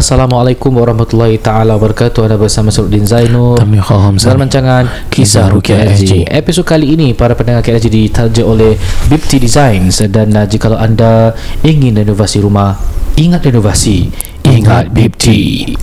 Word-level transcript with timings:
Assalamualaikum 0.00 0.80
warahmatullahi 0.80 1.36
taala 1.36 1.76
wabarakatuh. 1.76 2.24
Anda 2.24 2.40
bersama 2.40 2.72
Suluddin 2.72 3.04
Tamir 3.04 3.84
Khawam 3.84 4.16
dalam 4.16 4.48
rancangan 4.48 4.88
Kisah 5.12 5.52
Rukia 5.52 5.76
SG. 5.92 6.24
Episod 6.24 6.64
kali 6.64 6.96
ini 6.96 7.12
para 7.12 7.36
pendengar 7.36 7.60
KSG 7.60 7.92
ditaja 7.92 8.40
oleh 8.40 8.80
Bipti 9.12 9.36
Designs 9.36 10.00
dan 10.08 10.32
uh, 10.32 10.48
jika 10.48 10.72
anda 10.72 11.36
ingin 11.60 12.00
renovasi 12.00 12.40
rumah, 12.40 12.80
ingat 13.20 13.44
renovasi, 13.44 14.08
ingat 14.40 14.88
Bipti. 14.88 15.76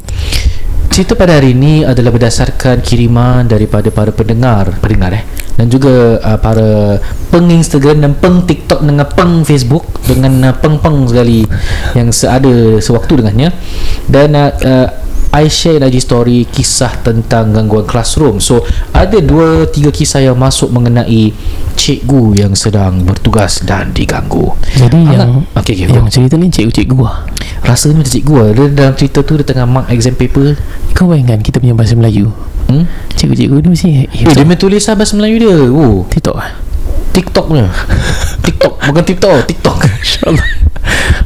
Cerita 0.98 1.14
pada 1.14 1.38
hari 1.38 1.54
ini 1.54 1.86
adalah 1.86 2.10
berdasarkan 2.10 2.82
kiriman 2.82 3.46
daripada 3.46 3.94
para 3.94 4.10
pendengar, 4.10 4.82
pendengar 4.82 5.14
eh? 5.14 5.30
Dan 5.54 5.70
juga 5.70 6.18
uh, 6.18 6.42
para 6.42 6.98
peng 7.30 7.54
Instagram 7.54 8.02
dan 8.02 8.18
peng 8.18 8.42
TikTok 8.42 8.82
dengan 8.82 9.06
peng 9.06 9.46
Facebook 9.46 9.86
dengan 10.10 10.50
uh, 10.50 10.58
peng-peng 10.58 11.06
sekali 11.06 11.46
yang 11.94 12.10
seada 12.10 12.82
sewaktu 12.82 13.22
dengannya. 13.22 13.54
Dan 14.10 14.34
uh, 14.34 14.50
uh, 14.50 14.90
I 15.38 15.46
share 15.48 15.78
in 15.78 15.86
IG 15.86 16.02
story 16.02 16.44
kisah 16.44 16.90
tentang 17.00 17.54
gangguan 17.54 17.86
classroom. 17.86 18.42
So 18.42 18.66
ada 18.90 19.22
dua 19.22 19.66
tiga 19.66 19.90
kisah 19.90 20.20
yang 20.24 20.34
masuk 20.36 20.68
mengenai 20.68 21.30
cikgu 21.74 22.24
yang 22.36 22.54
sedang 22.54 23.06
bertugas 23.06 23.62
dan 23.62 23.94
diganggu. 23.94 24.58
Jadi 24.74 24.98
Anak- 24.98 25.14
yang 25.14 25.30
okay, 25.54 25.78
okay, 25.78 25.86
yang 25.88 26.10
cerita 26.10 26.34
ni 26.36 26.50
cikgu-cikgu 26.50 26.98
lah. 26.98 27.22
rasanya 27.60 28.00
macam 28.00 28.10
cikgu 28.10 28.34
lah 28.34 28.50
dia 28.50 28.66
dalam 28.72 28.94
cerita 28.96 29.20
tu 29.22 29.36
dia 29.36 29.46
tengah 29.46 29.68
mark 29.68 29.88
exam 29.90 30.12
paper. 30.12 30.58
Kau 30.92 31.06
bayangkan 31.06 31.38
kita 31.38 31.60
punya 31.60 31.78
bahasa 31.78 31.94
Melayu. 31.94 32.34
hmm? 32.66 32.86
Cikgu-cikgu 33.14 33.56
ni 33.60 33.68
mesti 33.70 33.90
Eh, 34.08 34.34
dia 34.34 34.42
main 34.42 34.58
tulis 34.58 34.82
lah 34.82 34.96
bahasa 34.96 35.14
Melayu 35.14 35.38
dia. 35.38 35.54
Oh, 35.68 36.02
TikTok 36.08 36.34
lah. 36.34 36.50
TikTok 37.14 37.46
punya. 37.46 37.70
TikTok. 38.46 38.74
Bukan 38.84 39.04
TikTok 39.04 39.38
TikTok. 39.46 39.78
InsyaAllah. 40.02 40.48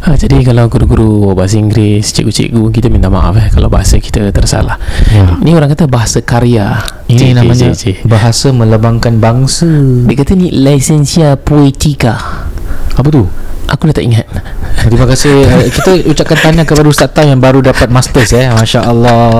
Ha, 0.01 0.17
jadi 0.17 0.41
kalau 0.41 0.65
guru-guru 0.65 1.37
bahasa 1.37 1.61
Inggeris, 1.61 2.09
cikgu-cikgu 2.09 2.73
kita 2.73 2.89
minta 2.89 3.05
maaf 3.05 3.37
eh 3.37 3.53
kalau 3.53 3.69
bahasa 3.69 4.01
kita 4.01 4.33
tersalah. 4.33 4.81
Ya. 5.13 5.37
Ni 5.37 5.53
orang 5.53 5.69
kata 5.69 5.85
bahasa 5.85 6.25
karya. 6.25 6.81
ini 7.05 7.29
Cik, 7.29 7.31
namanya 7.37 7.69
cik, 7.69 7.77
cik. 7.77 7.95
bahasa 8.09 8.49
melambangkan 8.49 9.19
bangsa 9.19 9.67
Dia 10.07 10.15
kata 10.17 10.33
ni 10.33 10.49
lisensia 10.49 11.37
poetika. 11.37 12.17
apa 12.91 13.07
tu 13.07 13.23
Aku 13.71 13.87
dah 13.87 13.95
tak 13.95 14.03
ingat. 14.03 14.27
Terima 14.83 15.07
kasih. 15.07 15.47
Kita 15.79 15.91
ucapkan 16.11 16.37
tahniah 16.43 16.67
kepada 16.67 16.87
Ustaz 16.91 17.07
Tam 17.15 17.23
Yang 17.23 17.39
baru 17.39 17.59
dapat 17.63 17.87
masters 17.87 18.35
eh. 18.35 18.51
Masya 18.51 18.83
Allah 18.83 19.31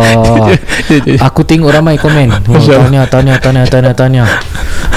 Aku 1.28 1.44
tengok 1.44 1.68
ramai 1.73 2.00
komen. 2.00 2.32
Oh. 2.48 2.56
Tahniah, 2.56 3.04
tahniah, 3.12 3.38
tahniah, 3.42 3.68
tahniah, 3.68 3.96
tahniah 3.96 4.30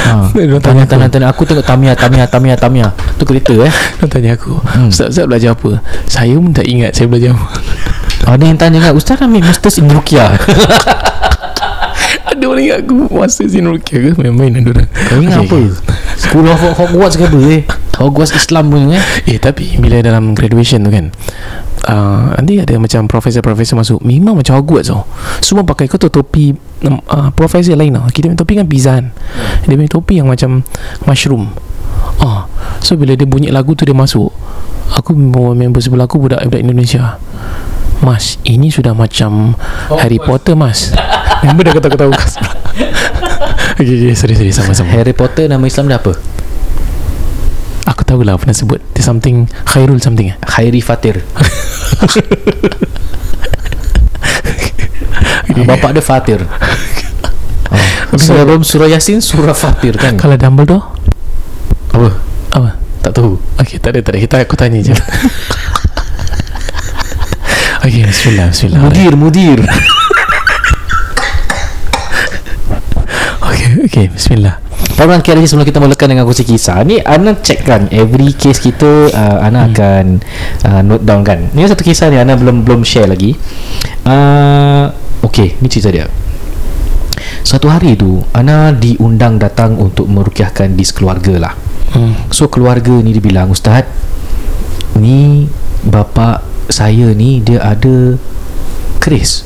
ha, 0.04 0.28
tanya 0.60 0.84
tahniah, 0.84 1.10
tahniah 1.10 1.30
Aku 1.32 1.42
tengok 1.48 1.64
Tamiah, 1.64 1.96
Tamiah, 1.96 2.26
Tamiah, 2.28 2.56
Tamiah 2.58 2.90
Tu 3.16 3.24
kereta 3.24 3.54
eh. 3.64 3.72
Tanya 4.06 4.36
aku, 4.36 4.60
Hmm. 4.74 4.90
Ustaz, 4.92 5.14
Ustaz 5.16 5.26
belajar 5.26 5.56
apa? 5.56 5.80
Saya 6.06 6.34
pun 6.36 6.50
tak 6.52 6.66
ingat 6.66 6.92
saya 6.94 7.06
belajar 7.08 7.34
apa. 7.34 7.46
Ada 8.24 8.44
yang 8.48 8.58
tanya 8.58 8.78
kan 8.80 8.92
Ustaz 8.96 9.20
ambil 9.20 9.44
masters 9.44 9.76
in 9.80 9.88
Rukia 9.90 10.32
Ada 12.34 12.44
orang 12.50 12.62
ingat 12.66 12.78
aku 12.82 12.96
Masa 13.14 13.46
Zin 13.46 13.70
Rukia 13.70 13.98
ke? 13.98 14.10
Main-main 14.18 14.58
ada 14.58 14.70
orang. 14.74 14.88
Kau 14.90 15.18
ingat 15.22 15.38
Okay, 15.46 15.64
apa. 15.70 16.18
School 16.18 16.46
of 16.50 16.58
Hogwarts 16.74 17.14
ke 17.14 17.24
apa 17.30 17.38
eh 17.46 17.62
Hogwarts 17.94 18.34
Islam 18.34 18.74
pun 18.74 18.90
eh? 18.90 19.02
Eh 19.30 19.38
tapi 19.38 19.78
Bila 19.78 20.02
dalam 20.02 20.34
graduation 20.34 20.82
tu 20.82 20.90
kan 20.90 21.14
uh, 21.86 22.34
Nanti 22.34 22.58
ada 22.58 22.74
macam 22.82 23.06
Profesor-profesor 23.06 23.78
masuk. 23.78 24.02
Memang 24.02 24.34
macam 24.34 24.58
Hogwarts 24.58 24.90
tau 24.90 25.06
Semua 25.38 25.62
pakai 25.62 25.86
Kau 25.86 25.94
tahu 25.94 26.10
topi 26.10 26.50
um, 26.82 26.98
uh, 27.06 27.30
Profesor 27.30 27.78
lain 27.78 27.94
tau. 27.94 28.10
Kita 28.10 28.26
punya 28.26 28.38
topi 28.38 28.52
kan 28.58 28.66
pizza 28.66 28.90
kan 28.98 29.14
Dia 29.70 29.78
punya 29.78 29.90
topi 29.90 30.18
yang 30.18 30.26
macam 30.26 30.66
Mushroom. 31.06 31.54
Ah, 32.18 32.50
So 32.82 32.98
bila 32.98 33.14
dia 33.14 33.26
bunyi 33.26 33.54
lagu 33.54 33.78
tu 33.78 33.86
Dia 33.86 33.94
masuk 33.94 34.34
Aku 34.94 35.14
member 35.16 35.78
sebelah 35.82 36.06
aku 36.06 36.18
Budak, 36.18 36.42
budak 36.46 36.60
Indonesia 36.62 37.18
Mas 38.02 38.40
Ini 38.42 38.72
sudah 38.72 38.96
macam 38.96 39.54
Harry 40.00 40.18
Potter 40.18 40.56
mas. 40.58 40.90
Member 41.44 41.68
dah 41.68 41.72
kata-kata 41.76 42.04
kat 42.10 42.28
sebelah 42.30 42.56
Okay, 43.78 43.90
okay, 43.90 44.14
sorry, 44.14 44.34
sorry, 44.38 44.54
sama-sama. 44.54 44.88
Harry 44.94 45.12
Potter 45.12 45.50
nama 45.50 45.62
Islam 45.66 45.90
dia 45.90 45.98
apa? 45.98 46.14
Aku 47.84 48.02
tahu 48.06 48.24
lah 48.24 48.38
pernah 48.40 48.56
sebut 48.56 48.80
Dia 48.96 49.04
something 49.04 49.44
Khairul 49.68 50.00
something 50.00 50.32
eh. 50.32 50.36
Khairi 50.40 50.80
Fatir. 50.80 51.20
Okay. 52.00 52.24
Bapak 55.68 55.94
dia 55.94 56.02
Fatir. 56.02 56.40
Oh. 57.70 58.18
Sebelum 58.18 58.66
surah 58.66 58.88
Yasin 58.90 59.22
Surah 59.22 59.54
Fatir 59.54 59.94
kan? 60.00 60.16
Kalau 60.18 60.34
Dumbledore? 60.34 60.84
Apa? 61.94 62.10
Apa? 62.56 62.70
Tak 63.04 63.12
tahu. 63.20 63.36
Okay 63.60 63.78
tak 63.78 63.94
ada 63.94 64.00
tak 64.02 64.16
ada. 64.16 64.18
Kita 64.22 64.36
aku 64.42 64.56
tanya 64.56 64.80
je 64.80 64.94
Okay 67.84 68.00
bismillah 68.00 68.48
bismillah. 68.48 68.80
Mudir 68.80 69.12
Mudir. 69.12 69.60
Okay 73.44 73.76
okay 73.84 74.04
bismillah. 74.08 74.56
Orang 74.96 75.20
kira 75.20 75.36
lagi 75.36 75.52
sebelum 75.52 75.68
kita 75.68 75.84
mulakan 75.84 76.16
dengan 76.16 76.24
kongsi 76.24 76.48
kisah 76.48 76.80
Ni 76.80 76.96
Ana 77.04 77.36
check 77.36 77.60
kan 77.66 77.92
Every 77.92 78.32
case 78.32 78.56
kita 78.56 79.12
uh, 79.12 79.36
Ana 79.44 79.66
hmm. 79.66 79.68
akan 79.68 80.04
uh, 80.64 80.80
Note 80.80 81.04
down 81.04 81.20
kan. 81.28 81.52
Ni 81.52 81.60
satu 81.68 81.84
kisah 81.84 82.08
ni 82.08 82.16
Ana 82.16 82.40
belum 82.40 82.64
belum 82.64 82.88
share 82.88 83.04
lagi. 83.04 83.36
Uh, 84.08 84.88
Okay 85.20 85.60
Ni 85.60 85.68
cerita 85.68 85.92
dia. 85.92 86.08
Satu 87.44 87.68
hari 87.68 88.00
tu 88.00 88.24
Ana 88.32 88.72
diundang 88.72 89.36
datang 89.36 89.76
Untuk 89.76 90.08
merukiahkan 90.08 90.72
Dis 90.72 90.88
keluarga 90.88 91.36
lah. 91.36 91.52
Hmm. 91.92 92.16
So 92.32 92.48
keluarga 92.48 92.96
ni 93.04 93.12
dia 93.12 93.20
bilang 93.20 93.52
Ustaz 93.52 93.84
Ni 94.96 95.44
Bapa 95.84 96.53
saya 96.68 97.12
ni 97.12 97.40
Dia 97.44 97.60
ada 97.60 98.16
Keris. 99.04 99.44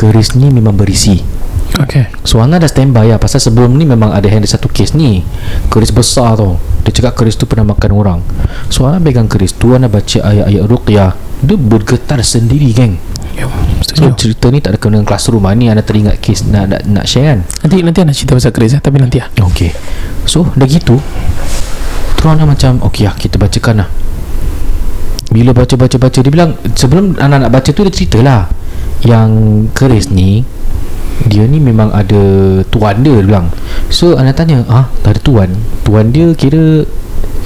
Keris 0.00 0.32
ni 0.32 0.48
memang 0.48 0.72
berisi. 0.72 1.20
Okay. 1.76 2.08
So 2.24 2.40
Ana 2.40 2.60
dah 2.60 2.68
standby 2.68 3.08
lah. 3.08 3.20
Pasal 3.20 3.40
sebelum 3.40 3.76
ni 3.76 3.84
memang 3.84 4.12
ada 4.12 4.24
handle 4.28 4.48
satu 4.48 4.68
kes 4.68 4.96
ni. 4.96 5.24
Keris 5.68 5.92
besar 5.92 6.40
tau. 6.40 6.56
Dia 6.84 6.92
cakap 6.92 7.20
keris 7.20 7.36
tu 7.36 7.44
pernah 7.44 7.68
makan 7.68 7.90
orang. 7.92 8.20
So 8.72 8.88
Ana 8.88 8.96
pegang 9.00 9.28
keris 9.28 9.56
tu 9.56 9.76
Ana 9.76 9.92
baca 9.92 10.24
ayat-ayat 10.24 10.64
ruqyah. 10.64 11.12
Dia 11.44 11.56
bergetar 11.56 12.20
sendiri 12.24 12.72
geng. 12.72 12.96
Yo, 13.32 13.48
So 13.80 13.96
setuju. 13.96 14.16
cerita 14.16 14.46
ni 14.52 14.60
tak 14.60 14.76
ada 14.76 14.78
kena 14.80 15.00
dengan 15.00 15.08
classroom 15.08 15.44
ah. 15.48 15.52
Ni 15.56 15.72
Ana 15.72 15.80
teringat 15.80 16.20
kes 16.20 16.44
nak, 16.48 16.68
nak, 16.68 16.82
nak 16.84 17.04
share 17.08 17.32
kan? 17.32 17.38
Nanti 17.64 17.76
nanti 17.80 17.98
anak 18.04 18.14
cerita 18.16 18.36
pasal 18.36 18.52
keris 18.52 18.76
eh, 18.76 18.80
Tapi 18.84 18.96
nanti 19.00 19.16
lah. 19.24 19.32
Okay 19.32 19.72
So 20.28 20.44
dah 20.52 20.68
gitu 20.68 21.00
Terus 22.20 22.28
Ana 22.28 22.44
macam 22.44 22.84
Okay 22.92 23.08
lah 23.08 23.16
kita 23.16 23.40
bacakan 23.40 23.84
lah 23.84 23.88
Bila 25.32 25.56
baca-baca-baca 25.56 26.18
Dia 26.20 26.32
bilang 26.32 26.54
Sebelum 26.76 27.16
anak 27.16 27.48
nak 27.48 27.50
baca 27.50 27.70
tu 27.72 27.82
Dia 27.82 27.92
cerita 27.92 28.20
lah 28.20 28.52
Yang 29.02 29.30
keris 29.72 30.12
ni 30.12 30.44
Dia 31.26 31.48
ni 31.48 31.58
memang 31.58 31.88
ada 31.90 32.22
Tuan 32.68 33.00
dia 33.00 33.16
Dia 33.18 33.24
bilang. 33.24 33.48
So 33.88 34.20
anak 34.20 34.36
tanya 34.36 34.62
Ah 34.68 34.92
tak 35.00 35.16
ada 35.16 35.20
tuan? 35.24 35.50
Tuan 35.82 36.12
dia 36.12 36.30
kira 36.36 36.84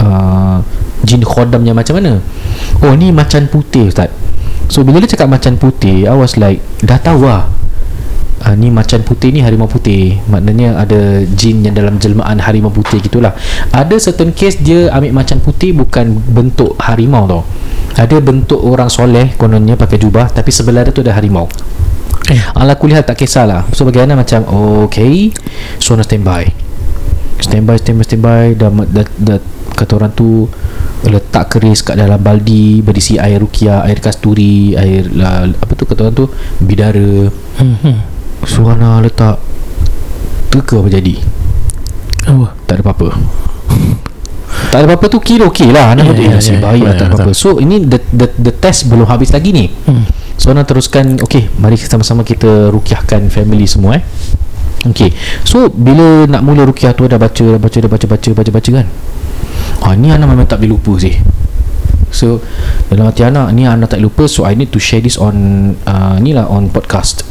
uh, 0.03 0.59
Jin 1.07 1.23
khodamnya 1.23 1.71
macam 1.71 2.03
mana? 2.03 2.19
Oh 2.83 2.93
ni 2.99 3.15
macan 3.15 3.47
putih 3.47 3.87
Ustaz. 3.87 4.11
So 4.67 4.83
bila 4.83 4.99
dia 4.99 5.15
cakap 5.15 5.31
macan 5.31 5.55
putih 5.55 6.11
I 6.11 6.15
was 6.19 6.35
like 6.35 6.59
Dah 6.83 6.99
tahu 6.99 7.31
lah 7.31 7.47
uh, 8.45 8.55
ni 8.59 8.69
macan 8.69 9.01
putih 9.07 9.33
ni 9.33 9.41
harimau 9.41 9.71
putih. 9.71 10.21
Maknanya 10.29 10.77
ada 10.77 11.25
jin 11.25 11.65
yang 11.65 11.73
dalam 11.73 11.97
jelmaan 11.97 12.43
harimau 12.43 12.73
putih 12.75 13.01
gitulah. 13.01 13.33
Ada 13.73 13.97
certain 13.97 14.35
case 14.35 14.61
dia 14.61 14.93
ambil 14.93 15.17
macan 15.17 15.39
putih 15.41 15.73
bukan 15.73 16.13
bentuk 16.13 16.77
harimau 16.83 17.25
tau. 17.25 17.43
Ada 17.97 18.21
bentuk 18.21 18.61
orang 18.61 18.93
soleh 18.93 19.33
kononnya 19.41 19.79
pakai 19.79 19.97
jubah 19.97 20.29
tapi 20.29 20.53
sebelah 20.53 20.85
dia 20.85 20.93
tu 20.93 21.01
ada 21.01 21.17
harimau. 21.17 21.49
Eh. 22.27 22.41
Ala 22.59 22.75
kulihat 22.77 23.07
tak 23.07 23.23
kisahlah. 23.23 23.65
So 23.73 23.87
bagaimana 23.87 24.19
macam 24.19 24.45
okay 24.85 25.33
so 25.79 25.95
nak 25.97 26.11
standby. 26.11 26.51
Standby 27.41 27.77
standby 27.81 28.05
standby. 28.05 28.45
Dah, 28.59 28.71
dah, 28.73 29.07
dah 29.17 29.39
kata 29.77 29.93
orang 30.01 30.13
tu 30.17 30.49
letak 31.05 31.53
keris 31.53 31.85
kat 31.85 32.01
dalam 32.01 32.17
baldi 32.17 32.81
berisi 32.81 33.21
air 33.21 33.37
rukia 33.37 33.85
air 33.85 34.01
kasturi 34.01 34.73
air 34.73 35.05
la, 35.13 35.45
apa 35.45 35.73
tu 35.77 35.85
kata 35.85 36.09
orang 36.09 36.17
tu? 36.17 36.27
Bidara. 36.65 37.29
Hmm, 37.61 37.77
hmm. 37.85 38.16
Suana 38.47 39.03
letak 39.03 39.43
Teka 40.55 40.81
apa 40.81 40.89
jadi? 40.89 41.15
Apa? 42.27 42.55
Tak 42.65 42.75
ada 42.79 42.83
apa-apa. 42.87 43.09
Tak 44.73 44.79
ada 44.83 44.87
apa-apa 44.89 45.07
tu 45.11 45.19
kira 45.21 45.45
okey 45.51 45.75
lah. 45.75 45.93
Anak 45.93 46.17
yeah, 46.17 46.33
yeah, 46.33 46.35
nasib 46.39 46.57
ya, 46.57 46.61
baik 46.65 46.81
ya, 46.81 46.87
lah 46.87 46.95
tak 46.95 47.07
betul. 47.11 47.19
apa-apa. 47.21 47.31
So 47.37 47.49
ini 47.61 47.77
the, 47.85 47.99
the, 48.15 48.27
the 48.41 48.53
test 48.57 48.89
belum 48.89 49.05
habis 49.05 49.35
lagi 49.35 49.53
ni. 49.53 49.69
Hmm. 49.69 50.09
So 50.41 50.55
Ana 50.55 50.65
teruskan. 50.65 51.21
Okay 51.21 51.51
mari 51.61 51.77
sama-sama 51.77 52.25
kita 52.25 52.73
Rukiahkan 52.73 53.29
family 53.29 53.69
semua 53.69 54.01
eh. 54.01 54.05
Okay. 54.87 55.11
So 55.43 55.67
bila 55.73 56.31
nak 56.31 56.47
mula 56.47 56.63
rukiah 56.63 56.95
tu 56.95 57.11
Dah 57.11 57.19
baca 57.19 57.43
Dah 57.43 57.59
baca 57.59 57.79
Dah 57.81 57.91
baca-baca 57.91 58.29
Baca-baca 58.31 58.71
kan? 58.71 58.87
Ah 59.83 59.99
ni 59.99 60.15
Ana 60.15 60.31
memang 60.31 60.47
tak 60.47 60.63
boleh 60.63 60.79
lupa 60.79 60.95
sih 61.01 61.17
So 62.11 62.41
Dalam 62.89 63.11
hati 63.11 63.27
anak 63.27 63.51
Ni 63.53 63.67
Ana 63.67 63.91
tak 63.91 64.01
lupa 64.01 64.25
So 64.31 64.47
I 64.47 64.55
need 64.55 64.71
to 64.75 64.81
share 64.81 65.03
this 65.03 65.19
on 65.19 65.75
uh, 65.89 66.17
Ni 66.23 66.33
lah 66.33 66.47
on 66.47 66.71
podcast. 66.71 67.27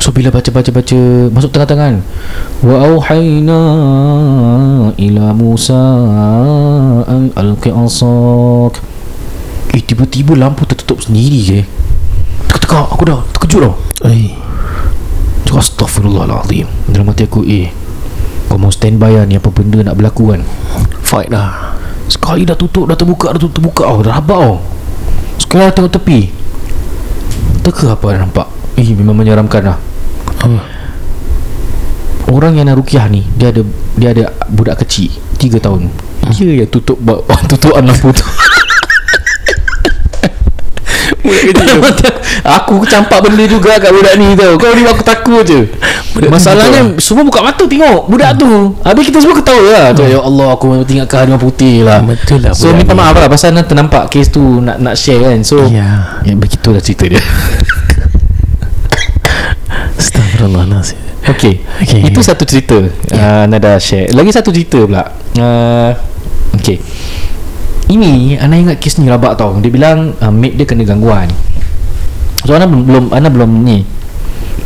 So 0.00 0.12
bila 0.12 0.28
baca-baca-baca 0.28 1.32
Masuk 1.32 1.50
tengah-tengah 1.52 2.04
Wa 2.64 2.76
auhayna 2.92 3.60
ila 4.96 5.24
Musa 5.32 5.82
an 7.08 7.32
alqi 7.36 7.72
asak 7.72 8.80
Eh 9.72 9.82
tiba-tiba 9.84 10.36
lampu 10.36 10.64
tertutup 10.68 11.04
sendiri 11.04 11.40
ke 11.44 11.60
Teka-teka 12.48 12.78
aku 12.92 13.02
dah 13.08 13.20
terkejut 13.36 13.60
tau. 13.66 13.74
Eh. 14.08 14.32
Cakap 15.46 15.62
astaghfirullahaladzim. 15.62 16.68
Dalam 16.92 17.08
hati 17.12 17.24
aku 17.24 17.44
Eh 17.44 17.72
Kau 18.46 18.60
mau 18.60 18.70
standby 18.70 19.16
lah 19.16 19.24
ni 19.26 19.36
Apa 19.40 19.50
benda 19.50 19.80
nak 19.82 19.96
berlaku 19.98 20.36
kan? 20.36 20.42
Fight 21.02 21.32
lah. 21.32 21.65
Sekali 22.06 22.46
dah 22.46 22.54
tutup 22.54 22.86
Dah 22.86 22.94
terbuka 22.94 23.34
Dah 23.34 23.40
tutup 23.40 23.58
terbuka. 23.62 23.82
Oh, 23.86 24.00
Dah 24.02 24.18
rabak 24.18 24.38
oh. 24.38 24.58
Sekali 25.36 25.68
dah 25.68 25.74
tengok 25.74 25.92
tepi. 26.00 26.20
Teka 27.62 27.98
apa 27.98 28.06
dah 28.14 28.20
nampak? 28.24 28.46
Eh 28.78 28.88
memang 28.94 29.16
menyeramkan 29.16 29.62
lah. 29.74 29.78
Apa? 30.40 30.60
Orang 32.26 32.58
yang 32.58 32.66
nak 32.66 32.82
rukiah 32.82 33.06
ni 33.06 33.22
Dia 33.38 33.54
ada 33.54 33.62
Dia 33.94 34.10
ada 34.10 34.24
budak 34.50 34.82
kecil 34.82 35.14
3 35.38 35.62
tahun. 35.62 35.88
Dia 36.34 36.64
yang 36.64 36.70
tutup 36.70 36.98
ba- 36.98 37.22
Tutup 37.50 37.76
lampu 37.78 38.10
tu 38.10 38.24
Aku 42.60 42.82
campak 42.86 43.18
benda 43.26 43.44
juga 43.46 43.76
kat 43.78 43.90
budak 43.90 44.14
ni 44.18 44.34
tau. 44.38 44.54
Kau 44.58 44.72
ni 44.74 44.82
aku 44.86 45.02
takut 45.02 45.42
je. 45.42 45.66
Budak 46.14 46.30
Masalahnya 46.30 46.96
Semua 47.02 47.22
buka 47.26 47.42
mata 47.42 47.64
tengok 47.66 48.08
Budak 48.08 48.38
tu. 48.38 48.72
Habis 48.82 49.04
kita 49.10 49.18
semua 49.20 49.36
ketawa 49.36 49.62
lah. 49.66 49.86
Macam, 49.92 50.06
Ya 50.06 50.20
Allah 50.22 50.48
aku 50.54 50.66
tinggalkan 50.86 51.16
harimau 51.26 51.40
putih 51.40 51.84
lah. 51.84 52.00
Betul 52.02 52.40
lah 52.44 52.52
So 52.54 52.70
minta 52.72 52.94
maaf 52.94 53.16
lah 53.18 53.28
Pasal 53.28 53.52
nak 53.52 53.66
ternampak 53.68 54.08
Kes 54.12 54.30
tu 54.30 54.62
nak 54.62 54.78
nak 54.78 54.94
share 54.94 55.20
kan. 55.20 55.42
So 55.42 55.66
Ya. 55.66 56.20
Ya 56.22 56.32
begitulah 56.38 56.80
cerita 56.80 57.10
dia. 57.10 57.20
Astagfirullahaladzim. 60.00 60.98
Okay, 61.26 61.58
Okay. 61.82 62.06
Itu 62.06 62.22
satu 62.22 62.46
cerita 62.46 62.78
yeah. 63.10 63.42
uh, 63.42 63.50
Nada 63.50 63.82
share. 63.82 64.06
Lagi 64.14 64.30
satu 64.30 64.54
cerita 64.54 64.78
pula. 64.86 65.10
Uh, 65.34 65.90
Okay 66.56 66.78
Ini 67.86 68.42
Ana 68.42 68.58
ingat 68.58 68.82
kes 68.82 68.98
ni 68.98 69.06
rabak 69.06 69.38
tau. 69.38 69.56
Dia 69.62 69.70
bilang 69.70 70.14
uh, 70.18 70.32
Mate 70.32 70.58
dia 70.58 70.66
kena 70.66 70.82
gangguan. 70.82 71.30
So 72.42 72.54
Ana 72.54 72.66
belum, 72.66 73.14
Ana 73.14 73.30
belum 73.30 73.62
ni 73.62 73.86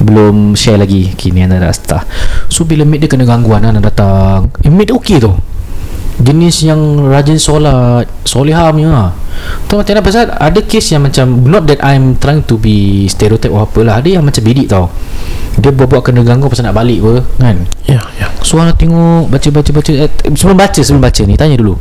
Belum 0.00 0.56
share 0.56 0.80
lagi. 0.80 1.12
Okay 1.12 1.28
ni 1.30 1.44
Ana 1.44 1.60
dah 1.60 1.72
start. 1.72 2.08
So 2.48 2.64
bila 2.64 2.88
mate 2.88 3.04
dia 3.04 3.10
kena 3.12 3.28
gangguan 3.28 3.62
Ana 3.62 3.78
datang. 3.78 4.48
Eh 4.64 4.72
mate 4.72 4.92
dia 4.92 4.96
okay 4.96 5.20
tau 5.20 5.36
Jenis 6.20 6.68
yang 6.68 7.08
rajin 7.08 7.40
solat 7.40 8.04
Solehah 8.28 8.68
punya 8.76 8.92
lah. 8.92 9.10
Tahu 9.66 9.80
macam 9.80 9.92
mana 9.96 10.04
pasal 10.04 10.28
Ada 10.28 10.60
kes 10.60 10.92
yang 10.92 11.08
macam 11.08 11.48
Not 11.48 11.64
that 11.64 11.80
I'm 11.80 12.20
trying 12.20 12.44
to 12.44 12.60
be 12.60 13.08
Stereotype 13.08 13.48
or 13.48 13.64
apa 13.64 13.80
lah 13.80 14.04
Ada 14.04 14.20
yang 14.20 14.24
macam 14.28 14.44
bedik 14.44 14.68
tau. 14.68 14.92
Dia 15.56 15.72
buat-buat 15.72 16.04
kena 16.04 16.20
ganggu 16.20 16.52
Pasal 16.52 16.68
nak 16.68 16.76
balik 16.76 17.00
apa 17.00 17.24
Kan? 17.40 17.56
Ya, 17.88 18.04
ya. 18.20 18.28
So 18.44 18.60
Ana 18.60 18.76
tengok 18.76 19.32
Baca-baca-baca 19.32 19.92
eh, 19.96 20.12
Sebelum 20.36 20.56
baca 20.60 20.80
Sebelum 20.84 21.00
baca 21.00 21.22
ni 21.24 21.34
Tanya 21.40 21.56
dulu. 21.56 21.80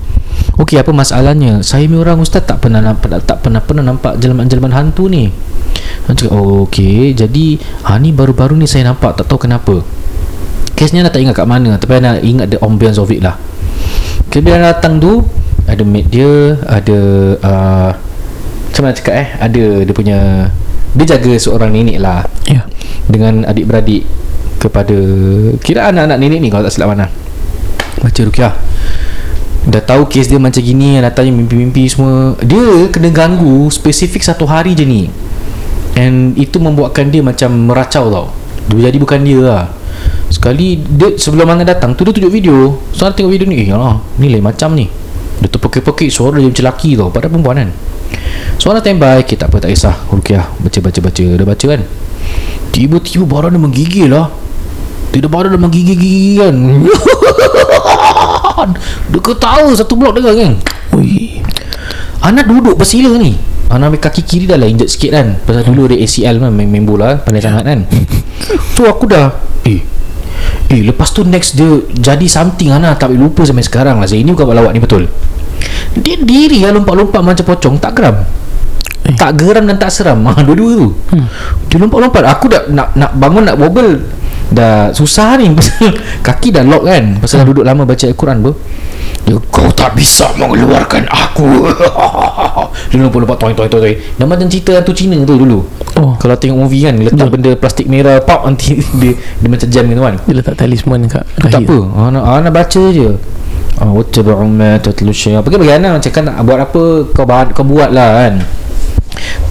Okey 0.56 0.80
apa 0.80 0.96
masalahnya? 0.96 1.60
Saya 1.60 1.84
ni 1.92 2.00
orang 2.00 2.24
ustaz 2.24 2.48
Tak 2.48 2.64
pernah 2.64 2.80
nampak 2.80 3.20
Tak 3.28 3.44
pernah 3.44 3.60
pernah 3.60 3.84
nampak 3.84 4.24
Jelman-jelman 4.24 4.72
hantu 4.72 5.12
ni. 5.12 5.28
Cakap 6.08 6.32
oh, 6.32 6.64
Okey 6.64 7.12
Jadi 7.12 7.60
ha, 7.84 8.00
Ni 8.00 8.16
baru-baru 8.16 8.56
ni 8.56 8.72
saya 8.72 8.88
nampak 8.88 9.20
Tak 9.20 9.28
tahu 9.28 9.52
kenapa. 9.52 9.84
Kesnya 10.80 11.04
Ana 11.04 11.12
tak 11.12 11.20
ingat 11.28 11.36
kat 11.36 11.48
mana 11.50 11.76
Tapi 11.76 11.92
Ana 12.00 12.24
ingat 12.24 12.56
the 12.56 12.60
ambience 12.64 12.96
of 12.96 13.12
it 13.12 13.20
lah 13.20 13.49
Okay, 14.30 14.46
bila 14.46 14.62
datang 14.62 15.02
tu 15.02 15.26
Ada 15.66 15.81
mate 15.81 16.06
dia 16.14 16.54
Ada 16.70 17.00
uh, 17.42 17.92
Macam 18.70 18.81
mana 18.86 18.94
cakap 18.94 19.14
eh 19.18 19.30
Ada 19.42 19.90
dia 19.90 19.94
punya 19.98 20.20
Dia 20.94 21.18
jaga 21.18 21.34
seorang 21.34 21.74
nenek 21.74 21.98
lah. 21.98 22.30
Ya. 22.46 22.66
dengan 23.10 23.42
adik-beradik 23.50 24.06
kepada 24.62 24.98
kira 25.66 25.90
anak-anak 25.90 26.18
nenek 26.22 26.40
ni 26.46 26.50
kalau 26.54 26.64
tak 26.70 26.74
silap 26.78 26.94
mana. 26.94 27.10
Baca 28.00 28.22
rukiah. 28.22 28.54
Dah 29.66 29.81
tahu 29.84 30.06
kes 30.06 30.30
dia 30.30 30.38
macam 30.38 30.62
gini 30.62 31.02
datangnya 31.02 31.34
mimpi-mimpi 31.34 31.90
semua. 31.90 32.38
Dia 32.46 32.86
kena 32.94 33.10
ganggu 33.10 33.68
spesifik 33.74 34.22
satu 34.22 34.46
hari 34.46 34.78
je 34.78 34.86
ni. 34.86 35.10
And 35.98 36.38
itu 36.38 36.62
membuatkan 36.62 37.10
dia 37.10 37.26
macam 37.26 37.50
meracau 37.66 38.06
tau. 38.14 38.28
Dia 38.70 38.94
jadi 38.94 38.98
bukan 39.02 39.20
dia 39.26 39.42
lah 39.42 39.66
sekali 40.30 40.78
dia 40.78 41.18
sebelum 41.18 41.50
mana 41.50 41.66
datang 41.66 41.98
tu 41.98 42.06
dia 42.06 42.14
tunjuk 42.14 42.31
video. 42.31 42.78
So 42.94 43.10
Ana 43.10 43.18
tengok 43.18 43.34
video 43.34 43.50
ni 43.50 43.66
eh 43.66 43.68
yalah 43.74 43.98
ni 44.22 44.30
lain 44.30 44.46
macam 44.46 44.78
ni. 44.78 44.86
Dia 45.42 45.50
terpekik-pekik 45.50 46.14
suara 46.14 46.38
dia 46.38 46.48
macam 46.48 46.64
lelaki 46.64 46.94
tau 46.94 47.10
padahal 47.10 47.34
perempuan 47.34 47.58
kan. 47.66 47.70
So 48.62 48.70
Ana 48.70 48.80
standby 48.80 49.26
okay, 49.26 49.36
tak 49.36 49.50
apa 49.50 49.66
tak 49.66 49.74
kisah. 49.74 49.96
Rukiah 50.14 50.46
baca-baca-baca 50.62 51.26
dah 51.36 51.48
baca 51.50 51.66
kan? 51.66 51.81
Tiba-tiba 52.70 53.26
barang 53.26 53.52
dia 53.52 53.62
menggigil 53.62 54.08
lah. 54.14 54.30
Tidak 55.10 55.26
barang 55.26 55.50
dia 55.50 55.62
menggigil-gigil 55.62 56.34
kan. 56.46 56.56
Dia 59.10 59.20
ketawa 59.24 59.72
satu 59.72 59.96
blok 59.96 60.20
dengar 60.20 60.36
kan. 60.36 60.60
Ui. 61.00 61.40
Anak 62.22 62.46
duduk 62.46 62.76
bersila 62.76 63.16
ni. 63.16 63.40
Anak 63.72 63.96
ambil 63.96 64.02
kaki 64.04 64.22
kiri 64.26 64.46
dah 64.46 64.60
lah 64.60 64.68
injek 64.68 64.92
sikit 64.92 65.16
kan. 65.16 65.40
Pasal 65.48 65.64
dulu 65.64 65.88
dia 65.90 66.04
ACL 66.04 66.44
kan 66.44 66.52
main, 66.52 66.68
main 66.68 66.84
bola 66.84 67.22
Pandai 67.24 67.42
sangat 67.42 67.64
kan. 67.66 67.88
So 68.76 68.88
aku 68.88 69.12
dah 69.12 69.36
Eh 69.68 69.99
Eh 70.70 70.86
lepas 70.86 71.10
tu 71.10 71.26
next 71.26 71.58
dia 71.58 71.82
Jadi 71.90 72.30
something 72.30 72.70
Ana 72.70 72.94
tak 72.94 73.10
boleh 73.10 73.28
lupa 73.30 73.42
sampai 73.46 73.66
sekarang 73.66 73.98
lah. 73.98 74.08
Ini 74.08 74.30
bukan 74.34 74.46
buat 74.46 74.58
lawak 74.58 74.72
ni 74.76 74.82
betul? 74.82 75.04
Dia 76.00 76.16
diri 76.22 76.64
lah 76.64 76.72
lompat-lompat 76.76 77.22
macam 77.22 77.46
pocong 77.46 77.76
Tak 77.82 77.92
geram. 77.98 78.16
Eh. 79.10 79.16
Tak 79.18 79.32
geram 79.40 79.64
dan 79.66 79.78
tak 79.82 79.92
seram. 79.92 80.20
Ha, 80.28 80.42
Dua-dua 80.48 80.72
tu. 80.78 80.88
Hmm. 81.14 81.28
Dia 81.68 81.78
lompat-lompat. 81.82 82.24
Aku 82.38 82.46
dah 82.52 82.70
nak 82.70 82.94
nak 82.94 83.12
bangun 83.18 83.44
nak 83.50 83.58
wobble. 83.58 84.04
Dah 84.50 84.94
susah 84.94 85.40
ni. 85.42 85.50
Pasal 85.58 85.96
kaki 86.22 86.54
dah 86.54 86.64
lock 86.64 86.86
kan. 86.86 87.18
Pasal 87.18 87.44
dah 87.44 87.48
duduk 87.50 87.66
lama 87.66 87.84
baca 87.88 88.06
Al-Quran 88.06 88.40
pun 88.46 88.56
Kau 89.28 89.69
tak 89.76 89.94
bisa 89.94 90.26
mengeluarkan 90.40 91.06
aku. 91.06 91.69
Dia 92.90 92.97
lompat-lompat 92.97 93.38
toy 93.38 93.54
toy 93.54 93.68
toy 93.69 93.81
toy. 93.81 93.94
Dah 94.18 94.26
macam 94.26 94.49
cerita 94.49 94.73
hantu 94.73 94.95
Cina 94.95 95.21
tu 95.21 95.38
dulu. 95.38 95.61
Oh. 95.99 96.16
Kalau 96.18 96.33
tengok 96.40 96.66
movie 96.66 96.88
kan 96.88 96.95
Letak 96.95 97.28
Ya. 97.28 97.31
benda 97.31 97.52
plastik 97.59 97.85
merah 97.92 98.23
Pop 98.23 98.47
nanti 98.47 98.80
dia, 99.02 99.14
dia 99.14 99.49
macam 99.52 99.68
jam 99.69 99.83
gitu 99.85 100.02
kan. 100.02 100.16
Dia 100.26 100.33
letak 100.40 100.56
talisman 100.57 101.06
kat 101.06 101.23
tak 101.38 101.61
kahir. 101.61 101.68
apa. 101.68 101.78
Anak, 102.09 102.23
anak 102.26 102.52
baca 102.56 102.83
je. 102.90 103.09
Ah, 103.80 103.92
Wattabi'u 103.94 104.47
ma 104.49 104.71
tatlu 104.81 105.14
syaitan. 105.14 105.45
Bagi 105.45 105.57
bagi 105.61 105.73
anak 105.76 105.92
macam 106.02 106.11
kan 106.11 106.23
nak 106.26 106.35
buat 106.44 106.59
apa 106.59 106.83
Kau, 107.14 107.26
bahan, 107.28 107.47
kau 107.54 107.64
buat 107.68 107.90
lah 107.94 108.09
kan. 108.26 108.33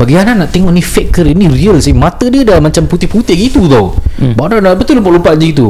Bagi 0.00 0.14
anak 0.18 0.34
nak 0.42 0.48
tengok 0.50 0.72
ni 0.72 0.82
fake 0.82 1.10
ke 1.12 1.20
Ni 1.22 1.46
real 1.46 1.78
sih. 1.78 1.92
Mata 1.94 2.26
dia 2.26 2.42
dah 2.42 2.58
macam 2.58 2.88
putih-putih 2.88 3.36
gitu 3.36 3.68
tau. 3.70 3.94
Hmm. 4.18 4.34
Badan 4.34 4.64
dah 4.64 4.74
betul 4.74 4.98
lompat-lompat 4.98 5.38
je 5.38 5.46
gitu. 5.54 5.68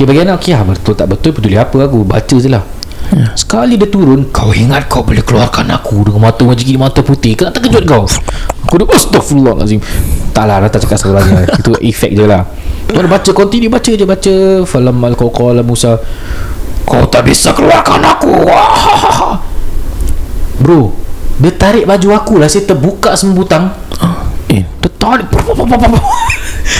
Okay 0.00 0.08
bagi 0.08 0.24
anak 0.24 0.40
Okay 0.40 0.56
ah, 0.56 0.64
betul 0.64 0.96
tak 0.96 1.12
betul 1.12 1.36
Peduli 1.36 1.60
apa 1.60 1.76
aku 1.84 2.08
Baca 2.08 2.36
je 2.40 2.48
lah 2.48 2.64
Ya. 3.10 3.34
Sekali 3.34 3.74
dia 3.74 3.90
turun 3.90 4.30
Kau 4.30 4.54
ingat 4.54 4.86
kau 4.86 5.02
boleh 5.02 5.26
keluarkan 5.26 5.66
aku 5.74 6.06
Dengan 6.06 6.30
mata 6.30 6.46
macam 6.46 6.62
gini 6.62 6.78
Mata 6.78 7.02
putih 7.02 7.34
Kau 7.34 7.50
tak 7.50 7.58
terkejut 7.58 7.82
kau. 7.82 8.06
Aku 8.70 8.74
dah 8.78 8.86
Astaghfirullahaladzim 8.86 9.82
Tak 10.30 10.44
lah 10.46 10.62
tak 10.70 10.86
cakap 10.86 11.10
lagi 11.10 11.34
Itu 11.58 11.74
efek 11.82 12.14
je 12.14 12.24
lah. 12.30 12.46
Kau 12.86 13.02
baca 13.02 13.30
Continue 13.34 13.66
baca 13.66 13.90
je 13.90 14.06
baca. 14.06 14.34
Falam 14.62 14.96
al 15.02 15.18
qala 15.18 15.66
Musa 15.66 15.98
Kau 16.86 17.02
tak 17.10 17.26
bisa 17.26 17.50
keluarkan 17.50 17.98
aku. 17.98 18.34
Bro 20.62 20.94
Dia 21.42 21.50
tarik 21.58 21.90
baju 21.90 22.08
aku 22.14 22.34
lah 22.38 22.46
Saya 22.46 22.62
terbuka 22.62 23.18
semua 23.18 23.42
butang. 23.42 23.74
Eh. 24.54 24.62
Dia 24.62 24.90
tarik. 25.02 25.26